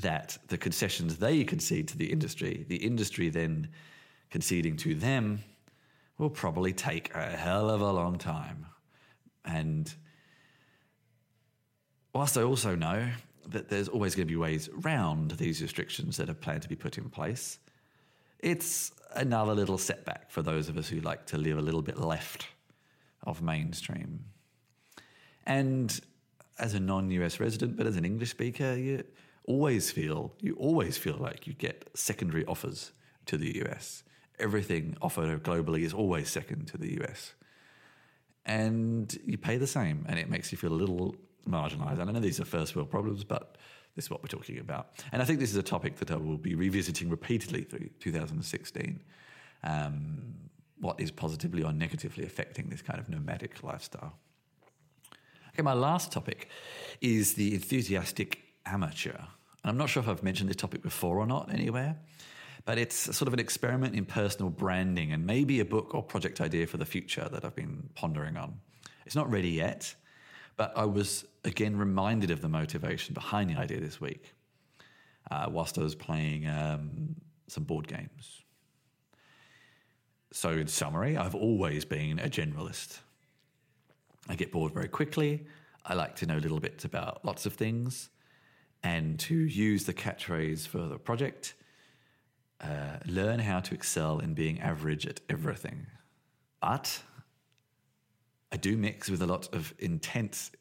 that 0.00 0.38
the 0.48 0.58
concessions 0.58 1.16
they 1.16 1.44
concede 1.44 1.88
to 1.88 1.98
the 1.98 2.10
industry, 2.12 2.64
the 2.68 2.76
industry 2.76 3.28
then 3.28 3.68
conceding 4.30 4.76
to 4.76 4.94
them, 4.94 5.40
will 6.18 6.30
probably 6.30 6.72
take 6.72 7.14
a 7.14 7.36
hell 7.36 7.70
of 7.70 7.80
a 7.80 7.92
long 7.92 8.16
time. 8.18 8.66
And 9.44 9.92
whilst 12.12 12.36
I 12.36 12.42
also 12.42 12.74
know 12.74 13.08
that 13.48 13.68
there's 13.68 13.88
always 13.88 14.14
going 14.14 14.26
to 14.26 14.32
be 14.32 14.36
ways 14.36 14.68
around 14.84 15.32
these 15.32 15.62
restrictions 15.62 16.16
that 16.16 16.28
are 16.28 16.34
planned 16.34 16.62
to 16.62 16.68
be 16.68 16.76
put 16.76 16.98
in 16.98 17.08
place, 17.10 17.58
it's 18.40 18.92
another 19.14 19.54
little 19.54 19.78
setback 19.78 20.30
for 20.30 20.42
those 20.42 20.68
of 20.68 20.76
us 20.76 20.88
who 20.88 21.00
like 21.00 21.26
to 21.26 21.38
live 21.38 21.58
a 21.58 21.62
little 21.62 21.82
bit 21.82 21.98
left 21.98 22.48
of 23.24 23.42
mainstream. 23.42 24.24
And 25.46 25.98
as 26.58 26.74
a 26.74 26.80
non-US 26.80 27.38
resident, 27.40 27.76
but 27.76 27.86
as 27.86 27.96
an 27.96 28.04
English 28.04 28.30
speaker, 28.30 28.76
you 28.76 29.04
always 29.46 29.90
feel 29.90 30.34
you 30.40 30.54
always 30.54 30.96
feel 30.96 31.16
like 31.18 31.46
you 31.46 31.54
get 31.54 31.88
secondary 31.94 32.44
offers 32.46 32.92
to 33.26 33.36
the 33.36 33.62
US. 33.64 34.02
Everything 34.38 34.96
offered 35.00 35.42
globally 35.42 35.82
is 35.82 35.92
always 35.92 36.28
second 36.28 36.66
to 36.68 36.78
the 36.78 37.00
US. 37.00 37.34
And 38.44 39.18
you 39.24 39.36
pay 39.38 39.56
the 39.56 39.66
same, 39.66 40.04
and 40.08 40.18
it 40.18 40.30
makes 40.30 40.52
you 40.52 40.58
feel 40.58 40.72
a 40.72 40.74
little 40.74 41.16
marginalised. 41.48 41.98
And 41.98 42.08
I 42.08 42.12
know 42.12 42.20
these 42.20 42.40
are 42.40 42.44
first 42.44 42.76
world 42.76 42.90
problems, 42.90 43.24
but 43.24 43.56
this 43.96 44.04
is 44.04 44.10
what 44.10 44.22
we're 44.22 44.28
talking 44.28 44.58
about. 44.58 44.90
And 45.10 45.20
I 45.20 45.24
think 45.24 45.40
this 45.40 45.50
is 45.50 45.56
a 45.56 45.62
topic 45.62 45.96
that 45.96 46.10
I 46.10 46.16
will 46.16 46.36
be 46.36 46.54
revisiting 46.54 47.08
repeatedly 47.10 47.62
through 47.62 47.88
2016. 47.98 49.02
Um, 49.64 50.34
what 50.78 51.00
is 51.00 51.10
positively 51.10 51.62
or 51.62 51.72
negatively 51.72 52.24
affecting 52.24 52.68
this 52.68 52.82
kind 52.82 53.00
of 53.00 53.08
nomadic 53.08 53.62
lifestyle? 53.62 54.18
Okay, 55.52 55.62
my 55.62 55.72
last 55.72 56.12
topic 56.12 56.50
is 57.00 57.34
the 57.34 57.54
enthusiastic 57.54 58.42
amateur. 58.66 59.16
I'm 59.66 59.76
not 59.76 59.88
sure 59.88 60.02
if 60.02 60.08
I've 60.08 60.22
mentioned 60.22 60.48
this 60.48 60.56
topic 60.56 60.82
before 60.82 61.18
or 61.18 61.26
not 61.26 61.52
anywhere, 61.52 61.96
But 62.64 62.78
it's 62.78 62.96
sort 62.96 63.28
of 63.28 63.34
an 63.34 63.40
experiment 63.40 63.94
in 63.94 64.04
personal 64.04 64.50
branding 64.50 65.12
and 65.12 65.24
maybe 65.26 65.60
a 65.60 65.64
book 65.64 65.94
or 65.94 66.02
project 66.02 66.40
idea 66.40 66.66
for 66.66 66.78
the 66.78 66.84
future 66.84 67.28
that 67.30 67.44
I've 67.44 67.54
been 67.54 67.88
pondering 67.94 68.36
on. 68.36 68.60
It's 69.04 69.14
not 69.14 69.30
ready 69.30 69.50
yet, 69.50 69.94
but 70.56 70.72
I 70.76 70.84
was 70.84 71.24
again 71.44 71.76
reminded 71.76 72.30
of 72.30 72.40
the 72.40 72.48
motivation 72.48 73.14
behind 73.14 73.50
the 73.50 73.56
idea 73.56 73.80
this 73.80 74.00
week 74.00 74.34
uh, 75.30 75.46
whilst 75.48 75.78
I 75.78 75.82
was 75.82 75.94
playing 75.94 76.46
um, 76.48 77.16
some 77.46 77.64
board 77.64 77.86
games. 77.86 78.42
So, 80.32 80.50
in 80.50 80.66
summary, 80.66 81.16
I've 81.16 81.34
always 81.34 81.84
been 81.84 82.18
a 82.18 82.28
generalist. 82.28 82.98
I 84.28 84.34
get 84.34 84.50
bored 84.52 84.74
very 84.74 84.88
quickly. 84.88 85.46
I 85.84 85.94
like 85.94 86.16
to 86.16 86.26
know 86.26 86.36
a 86.36 86.42
little 86.42 86.60
bits 86.60 86.84
about 86.84 87.24
lots 87.24 87.46
of 87.46 87.54
things. 87.54 88.10
And 88.86 89.18
to 89.18 89.34
use 89.34 89.84
the 89.84 89.92
catchphrase 89.92 90.64
for 90.68 90.82
the 90.86 90.96
project, 90.96 91.54
uh, 92.60 92.98
learn 93.06 93.40
how 93.40 93.58
to 93.58 93.74
excel 93.74 94.20
in 94.20 94.32
being 94.32 94.60
average 94.60 95.08
at 95.08 95.20
everything. 95.28 95.88
But 96.60 97.02
I 98.52 98.56
do 98.58 98.76
mix 98.76 99.10
with 99.10 99.22
a 99.22 99.26
lot 99.26 99.52
of 99.52 99.74
intense, 99.80 100.52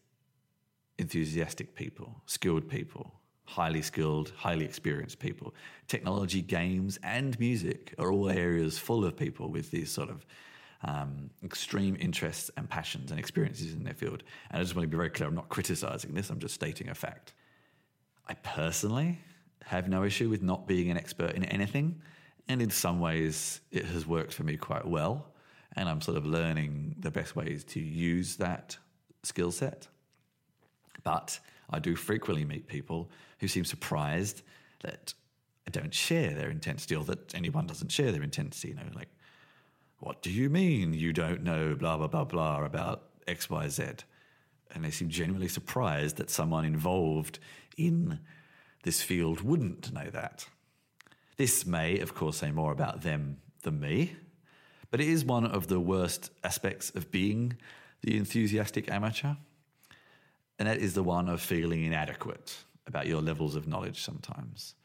enthusiastic 0.98 1.76
people, 1.76 2.24
skilled 2.26 2.68
people, 2.68 3.14
highly 3.44 3.84
skilled, 3.84 4.34
highly 4.36 4.66
experienced 4.66 5.20
people. 5.20 5.54
Technology, 5.88 6.42
games, 6.42 6.98
and 7.04 7.40
music 7.40 7.94
are 8.00 8.12
all 8.12 8.32
areas 8.32 8.80
full 8.80 9.06
of 9.06 9.16
people 9.16 9.52
with 9.52 9.70
these 9.70 9.92
sort 9.92 10.10
of 10.10 10.26
um, 10.82 11.30
extreme 11.44 11.96
interests 12.00 12.50
and 12.58 12.68
passions 12.68 13.12
and 13.12 13.20
experiences 13.20 13.76
in 13.76 13.84
their 13.84 13.94
field. 13.94 14.24
And 14.50 14.60
I 14.60 14.64
just 14.64 14.76
want 14.76 14.86
to 14.86 14.90
be 14.90 14.98
very 14.98 15.12
clear 15.12 15.30
I'm 15.30 15.36
not 15.36 15.50
criticizing 15.50 16.16
this, 16.16 16.32
I'm 16.32 16.40
just 16.40 16.56
stating 16.56 16.90
a 16.90 16.96
fact. 16.96 17.36
I 18.28 18.34
personally 18.36 19.20
have 19.66 19.90
no 19.90 20.04
issue 20.04 20.30
with 20.30 20.42
not 20.42 20.68
being 20.68 20.90
an 20.92 20.98
expert 20.98 21.32
in 21.32 21.44
anything. 21.46 22.02
And 22.48 22.62
in 22.62 22.70
some 22.70 23.00
ways, 23.00 23.62
it 23.72 23.86
has 23.86 24.06
worked 24.06 24.34
for 24.34 24.44
me 24.44 24.58
quite 24.58 24.86
well. 24.86 25.34
And 25.76 25.90
I'm 25.90 26.02
sort 26.02 26.18
of 26.18 26.26
learning 26.26 26.96
the 27.00 27.12
best 27.12 27.36
ways 27.36 27.64
to 27.66 27.80
use 27.80 28.38
that 28.38 28.78
skill 29.24 29.52
set. 29.52 29.88
But 31.04 31.40
I 31.70 31.80
do 31.80 31.96
frequently 31.96 32.46
meet 32.46 32.68
people 32.68 33.10
who 33.40 33.48
seem 33.48 33.66
surprised 33.66 34.44
that 34.82 35.14
I 35.68 35.72
don't 35.72 35.94
share 35.94 36.34
their 36.34 36.50
intensity 36.50 36.96
or 36.96 37.04
that 37.06 37.34
anyone 37.34 37.66
doesn't 37.66 37.92
share 37.92 38.12
their 38.12 38.24
intensity. 38.24 38.70
You 38.70 38.76
know, 38.76 38.84
like, 38.96 39.10
what 40.00 40.22
do 40.22 40.32
you 40.32 40.50
mean 40.50 40.94
you 40.94 41.14
don't 41.14 41.44
know 41.44 41.76
blah, 41.76 41.98
blah, 41.98 42.08
blah, 42.08 42.24
blah 42.24 42.64
about 42.64 43.04
X, 43.28 43.50
Y, 43.50 43.68
Z? 43.70 43.84
And 44.74 44.84
they 44.84 44.92
seem 44.92 45.10
genuinely 45.10 45.48
surprised 45.48 46.18
that 46.18 46.30
someone 46.30 46.66
involved 46.66 47.40
in 47.78 48.20
this 48.84 49.02
field 49.02 49.42
wouldn't 49.42 49.94
know 49.94 50.10
that. 50.12 50.48
This 51.38 51.66
may, 51.66 52.00
of 52.00 52.14
course, 52.14 52.38
say 52.38 52.52
more 52.52 52.72
about 52.72 53.02
them 53.02 53.38
than 53.64 53.80
me, 53.80 54.16
but 54.92 55.02
it 55.02 55.08
is 55.08 55.26
one 55.26 55.46
of 55.46 55.68
the 55.68 55.80
worst 55.80 56.32
aspects 56.44 56.90
of 56.92 57.12
being 57.12 57.58
the 58.02 58.16
enthusiastic 58.16 58.90
amateur. 58.90 59.34
And 60.60 60.68
that 60.70 60.78
is 60.78 60.94
the 60.94 61.04
one 61.04 61.28
of 61.28 61.42
feeling 61.42 61.84
inadequate 61.84 62.56
about 62.88 63.08
your 63.08 63.22
levels 63.22 63.56
of 63.56 63.68
knowledge 63.68 64.02
sometimes. 64.02 64.76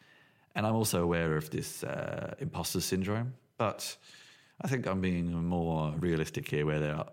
And 0.55 0.67
I'm 0.67 0.75
also 0.75 1.03
aware 1.03 1.37
of 1.37 1.51
this 1.51 1.85
uh, 1.85 2.35
imposter 2.41 2.81
syndrome, 2.81 3.35
but 3.57 3.97
I 4.63 4.69
think 4.69 4.87
I'm 4.87 5.01
being 5.01 5.33
more 5.33 5.95
realistic 5.99 6.49
here 6.49 6.67
where 6.67 6.81
there 6.81 6.97
are, 6.97 7.07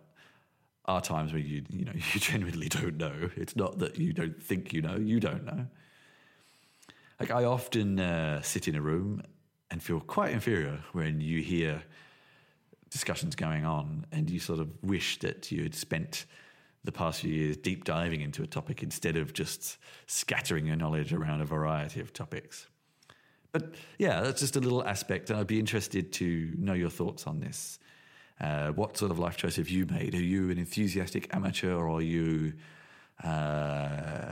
are 0.88 1.02
times 1.02 1.34
where 1.34 1.42
you, 1.42 1.64
you 1.70 1.86
know, 1.86 1.92
you 2.14 2.20
genuinely 2.20 2.70
don't 2.70 2.98
know. 2.98 3.30
It's 3.36 3.56
not 3.56 3.80
that 3.80 3.98
you 3.98 4.14
don't 4.14 4.42
think 4.42 4.74
you 4.74 4.82
know, 4.82 4.96
you 4.96 5.20
don't 5.20 5.46
know. 5.46 5.68
Like 7.20 7.32
I 7.32 7.46
often 7.46 8.00
uh, 8.00 8.42
sit 8.42 8.68
in 8.68 8.76
a 8.76 8.82
room 8.82 9.24
and 9.72 9.82
feel 9.82 10.00
quite 10.00 10.32
inferior 10.32 10.80
when 10.94 11.20
you 11.20 11.42
hear 11.42 11.84
discussions 12.90 13.36
going 13.36 13.66
on 13.66 14.06
and 14.12 14.30
you 14.30 14.40
sort 14.40 14.60
of 14.60 14.70
wish 14.82 15.20
that 15.20 15.52
you 15.52 15.64
had 15.64 15.76
spent 15.76 16.26
the 16.84 16.92
past 16.92 17.22
few 17.22 17.34
years 17.34 17.58
deep 17.58 17.84
diving 17.84 18.22
into 18.22 18.44
a 18.44 18.48
topic 18.48 18.82
instead 18.82 19.18
of 19.18 19.34
just 19.34 19.78
scattering 20.06 20.66
your 20.66 20.78
knowledge 20.78 21.12
around 21.12 21.42
a 21.42 21.46
variety 21.46 22.00
of 22.00 22.14
topics. 22.14 22.68
But 23.52 23.76
yeah, 23.98 24.22
that's 24.22 24.40
just 24.40 24.56
a 24.56 24.60
little 24.60 24.84
aspect, 24.84 25.30
and 25.30 25.40
I'd 25.40 25.48
be 25.48 25.60
interested 25.60 26.14
to 26.14 26.54
know 26.58 26.74
your 26.74 26.90
thoughts 26.90 27.28
on 27.28 27.40
this. 27.40 27.80
Uh, 28.40 28.70
what 28.70 28.98
sort 28.98 29.12
of 29.12 29.20
life 29.20 29.38
choice 29.38 29.56
have 29.56 29.70
you 29.70 29.86
made? 29.86 30.14
Are 30.14 30.22
you 30.22 30.52
an 30.52 30.58
enthusiastic 30.58 31.34
amateur, 31.34 31.74
or 31.74 31.90
are 31.90 32.02
you? 32.02 32.54
Uh, 33.24 34.32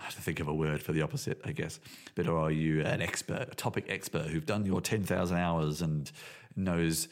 I 0.00 0.04
have 0.04 0.14
to 0.14 0.22
think 0.22 0.40
of 0.40 0.48
a 0.48 0.54
word 0.54 0.82
for 0.82 0.92
the 0.92 1.02
opposite, 1.02 1.40
I 1.44 1.52
guess. 1.52 1.78
But 2.14 2.26
are 2.26 2.50
you 2.50 2.80
an 2.82 3.02
expert, 3.02 3.48
a 3.50 3.54
topic 3.54 3.86
expert 3.88 4.26
who've 4.26 4.46
done 4.46 4.64
your 4.64 4.80
10,000 4.80 5.36
hours 5.36 5.82
and 5.82 6.10
knows 6.56 7.08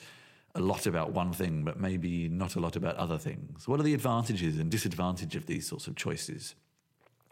a 0.55 0.61
lot 0.61 0.87
about 0.87 1.13
one 1.13 1.33
thing, 1.33 1.65
but 1.65 1.79
maybe 1.79 2.29
not 2.29 2.57
a 2.57 2.61
lot 2.61 2.77
about 2.77 2.97
other 2.97 3.19
things? 3.19 3.69
What 3.69 3.79
are 3.79 3.83
the 3.83 3.95
advantages 3.95 4.59
and 4.59 4.71
disadvantages 4.71 5.37
of 5.37 5.47
these 5.47 5.67
sorts 5.67 5.87
of 5.87 5.97
choices? 5.97 6.55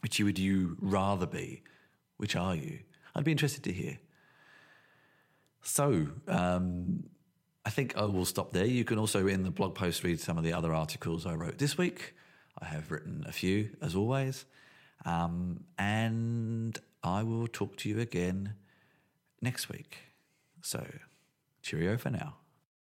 Which 0.01 0.21
would 0.21 0.39
you 0.39 0.77
rather 0.81 1.27
be? 1.27 1.63
Which 2.19 2.37
are 2.37 2.55
you? 2.55 2.81
I'd 3.15 3.25
be 3.25 3.33
interested 3.33 3.65
to 3.65 3.73
hear. 3.73 3.99
So, 5.63 6.09
um, 6.29 7.05
I 7.67 7.71
think 7.71 7.97
I 7.97 8.05
will 8.05 8.25
stop 8.25 8.53
there. 8.53 8.65
You 8.65 8.85
can 8.85 8.97
also, 8.97 9.27
in 9.27 9.43
the 9.43 9.51
blog 9.51 9.75
post, 9.75 10.05
read 10.05 10.21
some 10.21 10.39
of 10.39 10.45
the 10.45 10.53
other 10.53 10.73
articles 10.73 11.27
I 11.27 11.35
wrote 11.35 11.59
this 11.59 11.77
week. 11.77 12.15
I 12.61 12.67
have 12.67 12.93
written 12.93 13.25
a 13.27 13.33
few, 13.33 13.71
as 13.83 13.97
always. 13.97 14.45
Um, 15.05 15.65
and 15.77 16.79
I 17.03 17.25
will 17.25 17.49
talk 17.49 17.77
to 17.79 17.89
you 17.89 17.99
again 17.99 18.55
next 19.43 19.69
week. 19.69 19.99
So, 20.63 20.87
cheerio 21.61 21.97
for 21.97 22.11
now. 22.11 22.37